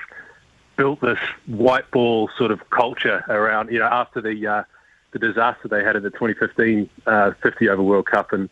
built 0.78 1.02
this 1.02 1.20
white 1.46 1.90
ball 1.92 2.30
sort 2.38 2.52
of 2.52 2.70
culture 2.70 3.24
around 3.28 3.72
you 3.72 3.80
know 3.80 3.86
after 3.86 4.22
the 4.22 4.48
uh, 4.48 4.64
the 5.12 5.20
disaster 5.20 5.68
they 5.68 5.84
had 5.84 5.96
in 5.96 6.04
the 6.04 6.10
2015 6.10 6.90
uh, 7.06 7.32
50 7.44 7.70
over 7.70 7.84
World 7.84 8.08
Cup 8.08 8.34
and 8.34 8.50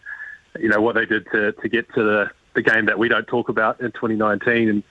you 0.59 0.69
know 0.69 0.81
what 0.81 0.95
they 0.95 1.05
did 1.05 1.25
to 1.31 1.51
to 1.53 1.69
get 1.69 1.91
to 1.93 2.03
the 2.03 2.31
the 2.53 2.61
game 2.61 2.85
that 2.85 2.99
we 2.99 3.07
don't 3.07 3.27
talk 3.27 3.49
about 3.49 3.79
in 3.81 3.91
2019 3.91 4.69
and 4.69 4.83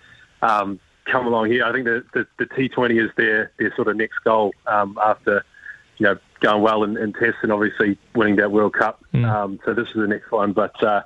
um, 0.43 0.81
come 1.11 1.27
along 1.27 1.51
here. 1.51 1.65
I 1.65 1.73
think 1.73 1.85
the, 1.85 2.05
the, 2.13 2.27
the 2.39 2.47
T20 2.47 3.05
is 3.05 3.11
their, 3.17 3.51
their 3.59 3.75
sort 3.75 3.89
of 3.89 3.97
next 3.97 4.19
goal 4.25 4.55
um, 4.67 4.99
after, 5.03 5.45
you 5.99 6.05
know, 6.05 6.19
going 6.41 6.63
well 6.63 6.85
in, 6.85 6.97
in 6.97 7.13
tests 7.13 7.39
and 7.43 7.53
obviously 7.53 7.99
winning 8.15 8.37
that 8.37 8.51
World 8.51 8.75
Cup. 8.75 9.05
Mm. 9.13 9.29
Um, 9.29 9.61
so 9.65 9.75
this 9.75 9.89
is 9.89 9.95
the 9.95 10.07
next 10.07 10.31
one. 10.31 10.53
But 10.53 10.83
uh, 10.83 11.03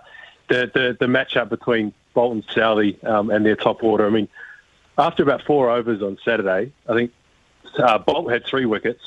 the, 0.48 0.70
the, 0.72 0.96
the 0.98 1.06
matchup 1.06 1.48
between 1.48 1.92
Boult 2.14 2.32
and 2.32 2.46
Southee 2.48 3.02
um, 3.04 3.30
and 3.30 3.44
their 3.44 3.56
top 3.56 3.82
order, 3.82 4.06
I 4.06 4.10
mean, 4.10 4.28
after 4.98 5.22
about 5.22 5.42
four 5.42 5.70
overs 5.70 6.02
on 6.02 6.18
Saturday, 6.24 6.72
I 6.88 6.94
think 6.94 7.12
uh, 7.78 7.98
Boult 7.98 8.30
had 8.30 8.44
three 8.44 8.66
wickets. 8.66 9.02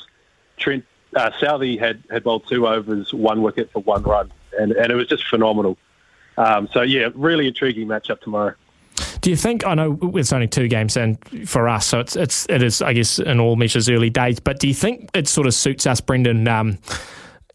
Trent 0.56 0.84
uh, 1.14 1.30
Southee 1.40 1.78
had, 1.78 2.02
had 2.10 2.24
bowled 2.24 2.46
two 2.48 2.66
overs, 2.66 3.14
one 3.14 3.42
wicket 3.42 3.70
for 3.72 3.80
one 3.80 4.02
run. 4.02 4.32
And, 4.58 4.72
and 4.72 4.90
it 4.90 4.94
was 4.94 5.06
just 5.06 5.26
phenomenal. 5.26 5.78
Um, 6.36 6.68
so, 6.72 6.82
yeah, 6.82 7.10
really 7.14 7.46
intriguing 7.46 7.86
matchup 7.86 8.20
tomorrow. 8.20 8.54
Do 9.26 9.30
you 9.30 9.36
think? 9.36 9.66
I 9.66 9.74
know 9.74 9.98
it's 10.14 10.32
only 10.32 10.46
two 10.46 10.68
games 10.68 10.96
in 10.96 11.16
for 11.46 11.68
us, 11.68 11.84
so 11.84 11.98
it's 11.98 12.14
it's 12.14 12.46
it 12.48 12.62
is 12.62 12.80
I 12.80 12.92
guess 12.92 13.18
in 13.18 13.40
all 13.40 13.56
measures 13.56 13.88
early 13.88 14.08
days. 14.08 14.38
But 14.38 14.60
do 14.60 14.68
you 14.68 14.72
think 14.72 15.10
it 15.14 15.26
sort 15.26 15.48
of 15.48 15.54
suits 15.54 15.84
us, 15.84 16.00
Brendan? 16.00 16.46
Um, 16.46 16.78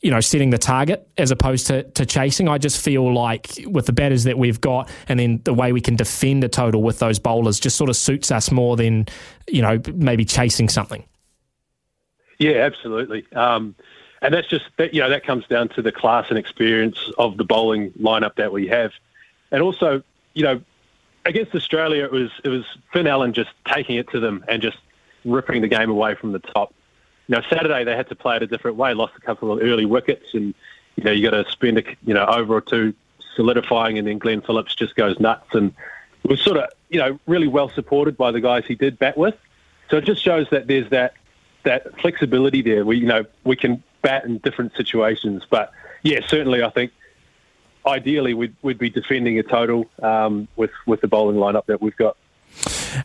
you 0.01 0.11
know, 0.11 0.19
setting 0.19 0.49
the 0.49 0.57
target 0.57 1.07
as 1.17 1.31
opposed 1.31 1.67
to, 1.67 1.83
to 1.83 2.05
chasing. 2.05 2.49
I 2.49 2.57
just 2.57 2.83
feel 2.83 3.13
like 3.13 3.53
with 3.67 3.85
the 3.85 3.93
batters 3.93 4.25
that 4.25 4.37
we've 4.37 4.59
got 4.59 4.89
and 5.07 5.17
then 5.17 5.39
the 5.45 5.53
way 5.53 5.71
we 5.71 5.79
can 5.79 5.95
defend 5.95 6.43
a 6.43 6.49
total 6.49 6.83
with 6.83 6.99
those 6.99 7.19
bowlers 7.19 7.57
just 7.57 7.77
sort 7.77 7.89
of 7.89 7.95
suits 7.95 8.31
us 8.31 8.51
more 8.51 8.75
than, 8.75 9.07
you 9.47 9.61
know, 9.61 9.79
maybe 9.93 10.25
chasing 10.25 10.67
something. 10.67 11.05
Yeah, 12.37 12.65
absolutely. 12.65 13.25
Um, 13.31 13.75
and 14.21 14.33
that's 14.33 14.49
just 14.49 14.65
that 14.75 14.93
you 14.93 14.99
know 14.99 15.09
that 15.09 15.23
comes 15.23 15.47
down 15.47 15.69
to 15.69 15.81
the 15.81 15.93
class 15.93 16.25
and 16.27 16.37
experience 16.37 16.99
of 17.17 17.37
the 17.37 17.45
bowling 17.45 17.91
lineup 17.91 18.35
that 18.35 18.51
we 18.51 18.67
have, 18.67 18.91
and 19.51 19.61
also 19.61 20.03
you 20.33 20.43
know 20.43 20.61
against 21.25 21.55
Australia 21.55 22.03
it 22.03 22.11
was 22.11 22.31
it 22.43 22.49
was 22.49 22.65
Finn 22.93 23.07
Allen 23.07 23.33
just 23.33 23.51
taking 23.65 23.97
it 23.97 24.09
to 24.09 24.19
them 24.19 24.43
and 24.47 24.61
just 24.61 24.77
ripping 25.25 25.61
the 25.61 25.67
game 25.67 25.89
away 25.89 26.15
from 26.15 26.31
the 26.31 26.39
top. 26.39 26.73
Know 27.27 27.41
Saturday 27.49 27.83
they 27.85 27.95
had 27.95 28.09
to 28.09 28.15
play 28.15 28.35
it 28.35 28.43
a 28.43 28.47
different 28.47 28.77
way, 28.77 28.93
lost 28.93 29.13
a 29.17 29.21
couple 29.21 29.51
of 29.51 29.61
early 29.61 29.85
wickets, 29.85 30.33
and 30.33 30.53
you 30.97 31.03
know 31.03 31.11
you 31.11 31.29
got 31.29 31.41
to 31.41 31.49
spend 31.49 31.77
a 31.77 31.83
you 32.05 32.13
know 32.13 32.25
over 32.25 32.55
or 32.55 32.61
two 32.61 32.93
solidifying, 33.35 33.97
and 33.97 34.05
then 34.07 34.17
Glenn 34.17 34.41
Phillips 34.41 34.75
just 34.75 34.95
goes 34.95 35.19
nuts 35.19 35.47
and 35.53 35.73
was 36.23 36.41
sort 36.41 36.57
of 36.57 36.69
you 36.89 36.99
know 36.99 37.17
really 37.27 37.47
well 37.47 37.69
supported 37.69 38.17
by 38.17 38.31
the 38.31 38.41
guys 38.41 38.65
he 38.67 38.75
did 38.75 38.99
bat 38.99 39.17
with. 39.17 39.35
So 39.89 39.97
it 39.97 40.05
just 40.05 40.21
shows 40.21 40.47
that 40.51 40.67
there's 40.67 40.89
that 40.89 41.13
that 41.63 41.97
flexibility 42.01 42.61
there. 42.61 42.83
We 42.83 42.97
you 42.97 43.07
know 43.07 43.25
we 43.45 43.55
can 43.55 43.81
bat 44.01 44.25
in 44.25 44.39
different 44.39 44.73
situations. 44.75 45.45
But 45.49 45.71
yeah, 46.03 46.19
certainly 46.27 46.63
I 46.63 46.69
think 46.69 46.91
ideally 47.85 48.33
we'd, 48.33 48.55
we'd 48.61 48.77
be 48.77 48.89
defending 48.89 49.39
a 49.39 49.43
total 49.43 49.85
um, 50.01 50.47
with, 50.55 50.71
with 50.85 51.01
the 51.01 51.07
bowling 51.07 51.37
lineup 51.37 51.65
that 51.67 51.81
we've 51.81 51.95
got. 51.97 52.17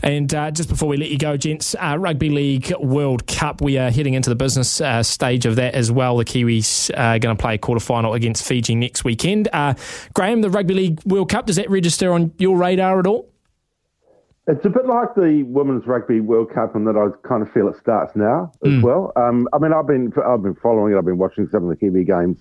And 0.02 0.34
uh, 0.34 0.50
just 0.50 0.68
before 0.68 0.88
we 0.88 0.96
let 0.96 1.10
you 1.10 1.18
go, 1.18 1.36
gents, 1.36 1.76
uh, 1.78 1.96
Rugby 1.98 2.30
League 2.30 2.72
World 2.80 3.26
Cup, 3.26 3.60
we 3.60 3.78
are 3.78 3.90
heading 3.90 4.14
into 4.14 4.28
the 4.28 4.36
business 4.36 4.80
uh, 4.80 5.02
stage 5.02 5.46
of 5.46 5.56
that 5.56 5.74
as 5.74 5.92
well. 5.92 6.16
The 6.16 6.24
Kiwis 6.24 6.90
are 6.96 7.18
going 7.18 7.36
to 7.36 7.40
play 7.40 7.54
a 7.54 7.58
quarter 7.58 7.80
final 7.80 8.14
against 8.14 8.46
Fiji 8.46 8.74
next 8.74 9.04
weekend. 9.04 9.48
Uh, 9.52 9.74
Graham, 10.14 10.40
the 10.40 10.50
Rugby 10.50 10.74
League 10.74 11.00
World 11.04 11.30
Cup, 11.30 11.46
does 11.46 11.56
that 11.56 11.70
register 11.70 12.12
on 12.12 12.32
your 12.38 12.56
radar 12.56 12.98
at 12.98 13.06
all? 13.06 13.30
It's 14.48 14.64
a 14.64 14.70
bit 14.70 14.86
like 14.86 15.14
the 15.16 15.42
Women's 15.44 15.86
Rugby 15.86 16.20
World 16.20 16.52
Cup 16.54 16.76
in 16.76 16.84
that 16.84 16.96
I 16.96 17.08
kind 17.26 17.42
of 17.42 17.50
feel 17.52 17.68
it 17.68 17.76
starts 17.80 18.14
now 18.14 18.52
as 18.64 18.72
mm. 18.72 18.82
well. 18.82 19.12
Um, 19.16 19.48
I 19.52 19.58
mean, 19.58 19.72
I've 19.72 19.88
been 19.88 20.12
I've 20.24 20.42
been 20.42 20.54
following 20.54 20.94
it. 20.94 20.98
I've 20.98 21.04
been 21.04 21.18
watching 21.18 21.48
some 21.50 21.64
of 21.64 21.68
the 21.68 21.76
Kiwi 21.76 22.04
games, 22.04 22.38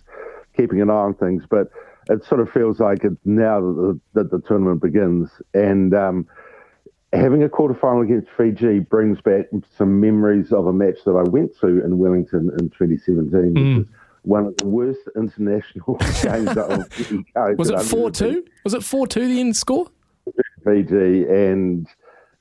keeping 0.56 0.82
an 0.82 0.92
eye 0.92 0.94
on 0.94 1.16
things, 1.16 1.46
but 1.50 1.72
it 2.10 2.26
sort 2.26 2.42
of 2.42 2.50
feels 2.50 2.80
like 2.80 3.04
it's 3.04 3.16
now 3.26 3.60
that 3.60 3.74
the, 4.14 4.22
that 4.22 4.32
the 4.32 4.40
tournament 4.48 4.82
begins. 4.82 5.30
And 5.54 5.94
um, 5.94 6.28
having 7.14 7.44
a 7.44 7.50
quarter 7.50 7.74
final 7.74 8.02
against 8.02 8.28
Fiji 8.38 8.80
brings 8.80 9.22
back 9.22 9.46
some 9.78 10.00
memories 10.00 10.52
of 10.52 10.68
a 10.68 10.74
match 10.74 10.98
that 11.06 11.12
I 11.12 11.24
went 11.24 11.58
to 11.62 11.84
in 11.84 11.98
Wellington 11.98 12.52
in 12.60 12.70
2017. 12.70 13.54
Mm. 13.54 13.88
One 14.24 14.48
of 14.48 14.58
the 14.58 14.68
worst 14.68 15.02
international 15.16 15.96
games 16.24 16.54
that 16.56 16.88
I've 17.36 17.36
ever 17.36 17.56
Was 17.58 17.70
it 17.70 17.82
4 17.82 18.12
2? 18.12 18.46
Was 18.64 18.74
it 18.74 18.84
4 18.84 19.08
2 19.08 19.28
the 19.28 19.40
end 19.40 19.56
score? 19.56 19.88
Fiji, 20.64 21.26
and 21.26 21.88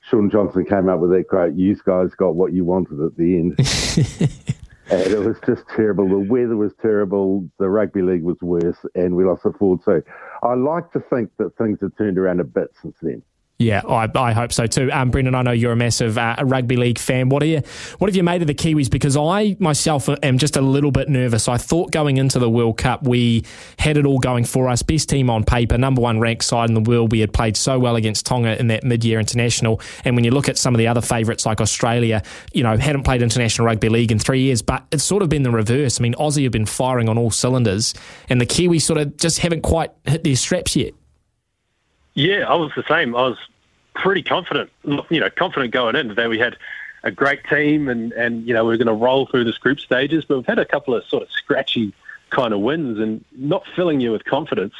Shaun 0.09 0.29
Johnson 0.31 0.65
came 0.65 0.89
up 0.89 0.99
with 0.99 1.11
that 1.11 1.27
quote, 1.29 1.55
you 1.55 1.75
guys 1.85 2.13
got 2.15 2.35
what 2.35 2.53
you 2.53 2.65
wanted 2.65 2.99
at 3.01 3.15
the 3.17 3.37
end. 3.37 4.55
Uh, 4.91 4.95
and 4.95 5.13
it 5.13 5.19
was 5.19 5.37
just 5.45 5.63
terrible. 5.75 6.07
The 6.07 6.19
weather 6.19 6.55
was 6.55 6.73
terrible. 6.81 7.49
The 7.57 7.69
rugby 7.69 8.01
league 8.01 8.23
was 8.23 8.37
worse, 8.41 8.77
and 8.93 9.15
we 9.15 9.25
lost 9.25 9.43
the 9.43 9.53
4 9.53 9.79
2. 9.83 10.03
I 10.43 10.53
like 10.53 10.91
to 10.91 10.99
think 10.99 11.31
that 11.37 11.57
things 11.57 11.79
have 11.81 11.97
turned 11.97 12.17
around 12.17 12.39
a 12.39 12.43
bit 12.43 12.69
since 12.81 12.95
then. 13.01 13.23
Yeah, 13.57 13.83
I, 13.87 14.09
I 14.15 14.33
hope 14.33 14.51
so 14.51 14.67
too. 14.67 14.91
Um, 14.91 15.11
Brendan, 15.11 15.33
I 15.33 15.41
know 15.41 15.51
you're 15.51 15.71
a 15.71 15.77
massive 15.77 16.17
uh, 16.17 16.35
rugby 16.43 16.75
league 16.75 16.99
fan. 16.99 17.29
What 17.29 17.41
are 17.41 17.45
you? 17.45 17.61
What 17.99 18.09
have 18.09 18.15
you 18.15 18.23
made 18.23 18.41
of 18.41 18.47
the 18.47 18.53
Kiwis? 18.53 18.91
Because 18.91 19.15
I 19.15 19.55
myself 19.59 20.09
am 20.23 20.37
just 20.37 20.57
a 20.57 20.61
little 20.61 20.91
bit 20.91 21.07
nervous. 21.07 21.47
I 21.47 21.55
thought 21.55 21.91
going 21.91 22.17
into 22.17 22.37
the 22.37 22.49
World 22.49 22.77
Cup 22.77 23.03
we 23.07 23.45
had 23.79 23.95
it 23.95 24.05
all 24.05 24.19
going 24.19 24.43
for 24.43 24.67
us. 24.67 24.83
Best 24.83 25.07
team 25.07 25.29
on 25.29 25.45
paper, 25.45 25.77
number 25.77 26.01
one 26.01 26.19
ranked 26.19 26.43
side 26.43 26.69
in 26.69 26.73
the 26.73 26.81
world. 26.81 27.13
We 27.13 27.21
had 27.21 27.31
played 27.31 27.55
so 27.55 27.79
well 27.79 27.95
against 27.95 28.25
Tonga 28.25 28.59
in 28.59 28.67
that 28.67 28.83
mid-year 28.83 29.21
international. 29.21 29.79
And 30.03 30.17
when 30.17 30.25
you 30.25 30.31
look 30.31 30.49
at 30.49 30.57
some 30.57 30.75
of 30.75 30.79
the 30.79 30.89
other 30.89 31.01
favourites 31.01 31.45
like 31.45 31.61
Australia, 31.61 32.23
you 32.51 32.63
know, 32.63 32.75
hadn't 32.75 33.03
played 33.03 33.21
international 33.21 33.67
rugby 33.67 33.87
league 33.87 34.11
in 34.11 34.19
three 34.19 34.41
years. 34.41 34.61
But 34.61 34.85
it's 34.91 35.05
sort 35.05 35.23
of 35.23 35.29
been 35.29 35.43
the 35.43 35.51
reverse. 35.51 35.97
I 35.97 36.03
mean, 36.03 36.15
Aussie 36.15 36.43
have 36.43 36.51
been 36.51 36.65
firing 36.65 37.07
on 37.07 37.17
all 37.17 37.31
cylinders, 37.31 37.93
and 38.27 38.41
the 38.41 38.45
Kiwis 38.45 38.81
sort 38.81 38.99
of 38.99 39.15
just 39.15 39.39
haven't 39.39 39.61
quite 39.61 39.91
hit 40.03 40.25
their 40.25 40.35
straps 40.35 40.75
yet. 40.75 40.93
Yeah, 42.15 42.47
I 42.47 42.55
was 42.55 42.71
the 42.77 42.83
same. 42.87 43.13
I 43.13 43.27
was 43.27 43.37
pretty 43.95 44.23
confident, 44.23 44.69
you 45.09 45.19
know, 45.19 45.29
confident 45.29 45.71
going 45.71 45.95
in 45.95 46.13
that 46.15 46.29
we 46.29 46.37
had 46.37 46.57
a 47.03 47.11
great 47.11 47.43
team 47.45 47.87
and, 47.87 48.11
and 48.13 48.47
you 48.47 48.53
know, 48.53 48.65
we 48.65 48.73
are 48.73 48.77
going 48.77 48.87
to 48.87 48.93
roll 48.93 49.25
through 49.25 49.45
this 49.45 49.57
group 49.57 49.79
stages. 49.79 50.25
But 50.25 50.37
we've 50.37 50.45
had 50.45 50.59
a 50.59 50.65
couple 50.65 50.95
of 50.95 51.03
sort 51.05 51.23
of 51.23 51.31
scratchy 51.31 51.93
kind 52.29 52.53
of 52.53 52.59
wins 52.59 52.99
and 52.99 53.23
not 53.31 53.63
filling 53.75 53.99
you 53.99 54.11
with 54.11 54.25
confidence. 54.25 54.73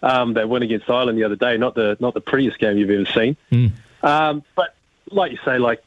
Um, 0.00 0.34
that 0.34 0.48
win 0.48 0.62
against 0.62 0.88
Ireland 0.88 1.18
the 1.18 1.24
other 1.24 1.34
day, 1.34 1.56
not 1.56 1.74
the 1.74 1.96
not 1.98 2.14
the 2.14 2.20
prettiest 2.20 2.60
game 2.60 2.78
you've 2.78 2.88
ever 2.88 3.04
seen. 3.04 3.36
Mm. 3.50 3.72
Um, 4.00 4.44
but 4.54 4.76
like 5.10 5.32
you 5.32 5.38
say, 5.44 5.58
like 5.58 5.82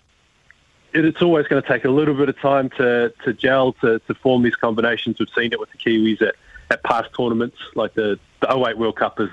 it, 0.94 1.06
it's 1.06 1.22
always 1.22 1.48
going 1.48 1.62
to 1.62 1.68
take 1.68 1.86
a 1.86 1.90
little 1.90 2.14
bit 2.14 2.30
of 2.30 2.38
time 2.40 2.70
to, 2.72 3.14
to 3.24 3.34
gel, 3.34 3.74
to, 3.74 4.00
to 4.00 4.14
form 4.16 4.44
these 4.44 4.56
combinations. 4.56 5.18
We've 5.20 5.30
seen 5.30 5.54
it 5.54 5.60
with 5.60 5.70
the 5.72 5.78
Kiwis 5.78 6.22
at, 6.22 6.36
at 6.70 6.84
past 6.84 7.10
tournaments, 7.16 7.58
like 7.76 7.94
the, 7.94 8.20
the 8.42 8.54
08 8.54 8.78
World 8.78 8.98
Cup 8.98 9.20
is 9.20 9.30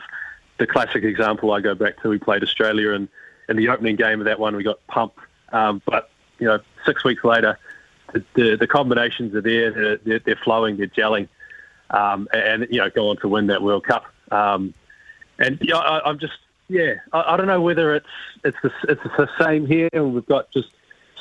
the 0.59 0.67
classic 0.67 1.05
example 1.05 1.53
I 1.53 1.61
go 1.61 1.75
back 1.75 2.01
to. 2.03 2.09
We 2.09 2.19
played 2.19 2.43
Australia 2.43 2.93
and 2.93 3.09
in 3.49 3.57
the 3.57 3.69
opening 3.69 3.97
game 3.97 4.21
of 4.21 4.27
that 4.27 4.39
one, 4.39 4.57
we 4.57 4.63
got 4.63 4.85
pumped. 4.87 5.19
Um, 5.53 5.83
but 5.87 6.11
you 6.39 6.47
know, 6.47 6.61
six 6.85 7.05
weeks 7.05 7.25
later, 7.25 7.59
the, 8.13 8.25
the, 8.35 8.57
the 8.57 8.67
combinations 8.67 9.35
are 9.35 9.41
there. 9.41 9.99
They're, 10.05 10.19
they're, 10.19 10.37
flowing. 10.37 10.77
They're 10.77 10.87
gelling, 10.87 11.29
um, 11.91 12.29
and 12.33 12.67
you 12.71 12.79
know, 12.79 12.91
go 12.91 13.11
on 13.11 13.17
to 13.19 13.29
win 13.29 13.49
that 13.49 13.63
World 13.63 13.85
Cup. 13.85 14.07
Um, 14.31 14.75
and 15.39 15.59
yeah, 15.63 15.77
I, 15.77 16.09
am 16.09 16.19
just 16.19 16.39
yeah, 16.69 16.95
I, 17.13 17.35
I, 17.35 17.37
don't 17.37 17.47
know 17.47 17.61
whether 17.61 17.95
it's 17.95 18.07
it's 18.45 18.57
the, 18.63 18.73
it's 18.89 19.03
the 19.03 19.29
same 19.41 19.67
here. 19.67 19.89
And 19.93 20.15
we've 20.15 20.27
got 20.27 20.51
just 20.51 20.71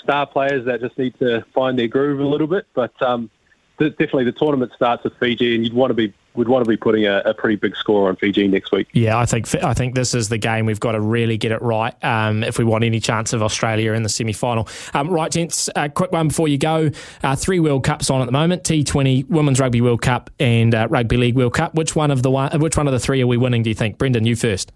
star 0.02 0.26
players 0.26 0.66
that 0.66 0.82
just 0.82 0.98
need 0.98 1.18
to 1.20 1.42
find 1.54 1.78
their 1.78 1.88
groove 1.88 2.20
a 2.20 2.26
little 2.26 2.48
bit, 2.48 2.66
but 2.74 3.00
um, 3.02 3.30
definitely 3.78 4.26
the 4.26 4.32
tournament 4.32 4.72
starts 4.76 5.04
with 5.04 5.18
Fiji, 5.18 5.56
and 5.56 5.64
you'd 5.64 5.74
want 5.74 5.90
to 5.90 5.94
be 5.96 6.14
would 6.38 6.48
want 6.48 6.64
to 6.64 6.70
be 6.70 6.78
putting 6.78 7.06
a, 7.06 7.22
a, 7.26 7.34
pretty 7.34 7.56
big 7.56 7.76
score 7.76 8.08
on 8.08 8.16
Fiji 8.16 8.48
next 8.48 8.72
week. 8.72 8.88
Yeah, 8.94 9.18
I 9.18 9.26
think 9.26 9.54
I 9.56 9.74
think 9.74 9.96
this 9.96 10.14
is 10.14 10.30
the 10.30 10.38
game 10.38 10.68
we've 10.68 10.80
got 10.80 10.92
to 10.92 11.02
really 11.02 11.36
get 11.36 11.52
it 11.52 11.62
right 11.62 11.94
um, 12.04 12.44
if 12.44 12.60
we 12.60 12.64
want 12.64 12.84
any 12.84 13.00
chance 13.00 13.34
of 13.34 13.42
Australia 13.42 13.94
in 13.94 14.04
the 14.04 14.10
semi 14.10 14.34
final. 14.34 14.68
Um, 14.94 15.10
right, 15.10 15.32
gents, 15.32 15.70
a 15.76 15.90
quick 15.90 16.12
one 16.12 16.28
before 16.30 16.48
you 16.48 16.60
go. 16.60 16.92
Uh, 17.24 17.36
three 17.36 17.60
World 17.60 17.84
Cups 17.84 18.10
on 18.10 18.22
at 18.22 18.26
the 18.26 18.32
moment: 18.32 18.64
T20, 18.64 19.28
Women's 19.30 19.60
Rugby 19.60 19.82
World 19.82 20.02
Cup, 20.02 20.30
and 20.40 20.74
uh, 20.74 20.88
Rugby 20.90 21.18
League 21.18 21.36
World 21.36 21.56
Cup. 21.56 21.74
Which 21.74 21.96
one 21.96 22.12
of 22.12 22.22
the 22.22 22.30
one, 22.30 22.58
which 22.62 22.78
one 22.78 22.88
of 22.88 22.94
the 22.94 23.00
three 23.00 23.22
are 23.22 23.28
we 23.28 23.38
winning? 23.38 23.64
Do 23.64 23.70
you 23.70 23.76
think, 23.76 23.98
Brendan? 23.98 24.26
You 24.26 24.36
first. 24.36 24.72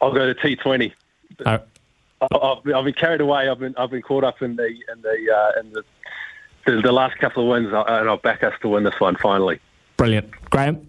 I'll 0.00 0.12
go 0.12 0.32
to 0.32 0.34
T20. 0.34 0.92
Oh. 1.46 1.58
I've, 2.20 2.74
I've 2.74 2.84
been 2.84 2.94
carried 2.94 3.20
away. 3.20 3.48
I've 3.48 3.58
been 3.58 3.74
I've 3.78 3.90
been 3.90 4.02
caught 4.02 4.24
up 4.24 4.42
in 4.42 4.56
the 4.56 4.66
in 4.66 5.00
the 5.02 5.32
uh, 5.34 5.60
in 5.60 5.72
the 5.72 5.84
the, 6.66 6.82
the 6.82 6.92
last 6.92 7.18
couple 7.18 7.44
of 7.44 7.48
wins, 7.48 7.68
and 7.68 8.08
I'll 8.08 8.18
back 8.18 8.42
us 8.42 8.52
to 8.60 8.68
win 8.68 8.84
this 8.84 8.98
one 8.98 9.16
finally. 9.16 9.60
Brilliant. 9.98 10.30
Graham? 10.48 10.88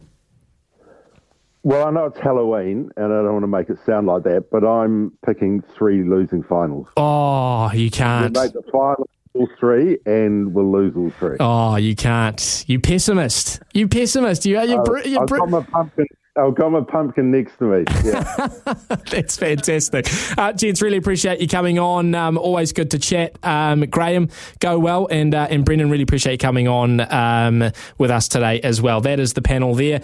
Well, 1.64 1.86
I 1.86 1.92
know 1.92 2.06
it's 2.06 2.20
Halloween, 2.20 2.90
and 2.96 3.06
I 3.06 3.22
don't 3.22 3.34
want 3.34 3.44
to 3.44 3.48
make 3.48 3.70
it 3.70 3.78
sound 3.86 4.08
like 4.08 4.24
that, 4.24 4.50
but 4.50 4.64
I'm 4.66 5.12
picking 5.26 5.62
three 5.78 6.04
losing 6.04 6.42
finals. 6.42 6.88
Oh, 6.96 7.70
you 7.74 7.92
can't. 7.92 8.34
We'll 8.34 8.44
make 8.44 8.54
the 8.54 8.64
final 8.72 9.10
all 9.34 9.50
three, 9.60 9.98
and 10.06 10.54
we'll 10.54 10.72
lose 10.72 10.96
all 10.96 11.12
three. 11.20 11.38
Oh, 11.40 11.76
you 11.76 11.96
can't. 11.96 12.64
You 12.68 12.80
pessimist. 12.80 13.62
You 13.74 13.88
pessimist. 13.88 14.46
You, 14.46 14.62
you're, 14.62 14.98
uh, 14.98 15.02
you're, 15.04 15.22
I've 15.22 15.30
got 15.30 15.50
my 15.50 15.64
pumpkin 15.64 16.06
I've 16.40 16.56
got 16.56 16.72
my 16.72 16.82
pumpkin 16.82 17.32
next 17.32 17.58
to 17.60 17.66
me. 17.66 17.84
Yeah. 18.04 18.48
That's 19.12 19.38
fantastic. 19.38 20.08
Uh, 20.38 20.54
gents, 20.54 20.82
really 20.82 20.98
appreciate 20.98 21.40
you 21.40 21.48
coming 21.48 21.80
on. 21.80 22.16
Um, 22.16 22.38
always 22.38 22.74
good 22.74 22.92
to 22.92 23.00
chat. 23.00 23.38
Um, 23.44 23.82
Graham, 23.82 24.30
go 24.60 24.80
well. 24.80 25.08
And, 25.12 25.36
uh, 25.36 25.48
and 25.50 25.66
Brendan, 25.66 25.90
really 25.90 26.04
appreciate 26.04 26.34
you 26.34 26.38
coming 26.38 26.68
on 26.68 27.02
um, 27.14 27.72
with 27.98 28.12
us 28.12 28.28
today 28.28 28.60
as 28.62 28.82
well. 28.82 29.02
That 29.02 29.20
is 29.20 29.34
the 29.34 29.42
panel 29.42 29.76
there. 29.76 30.02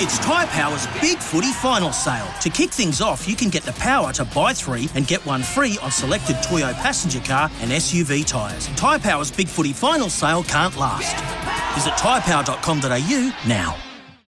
It's 0.00 0.16
Tyre 0.20 0.46
Power's 0.46 0.86
Big 1.00 1.18
Footy 1.18 1.52
Final 1.52 1.92
Sale. 1.92 2.28
To 2.42 2.50
kick 2.50 2.70
things 2.70 3.00
off, 3.00 3.26
you 3.26 3.34
can 3.34 3.48
get 3.48 3.64
the 3.64 3.72
power 3.72 4.12
to 4.12 4.24
buy 4.26 4.52
three 4.52 4.88
and 4.94 5.04
get 5.08 5.26
one 5.26 5.42
free 5.42 5.76
on 5.82 5.90
selected 5.90 6.36
Toyo 6.40 6.72
passenger 6.74 7.18
car 7.20 7.50
and 7.60 7.72
SUV 7.72 8.24
tyres. 8.24 8.68
Tyre 8.76 9.00
Power's 9.00 9.32
Big 9.32 9.48
Footy 9.48 9.72
Final 9.72 10.08
Sale 10.08 10.44
can't 10.44 10.76
last. 10.76 11.16
Visit 11.74 11.94
tyrepower.com.au 11.94 13.48
now. 13.48 13.87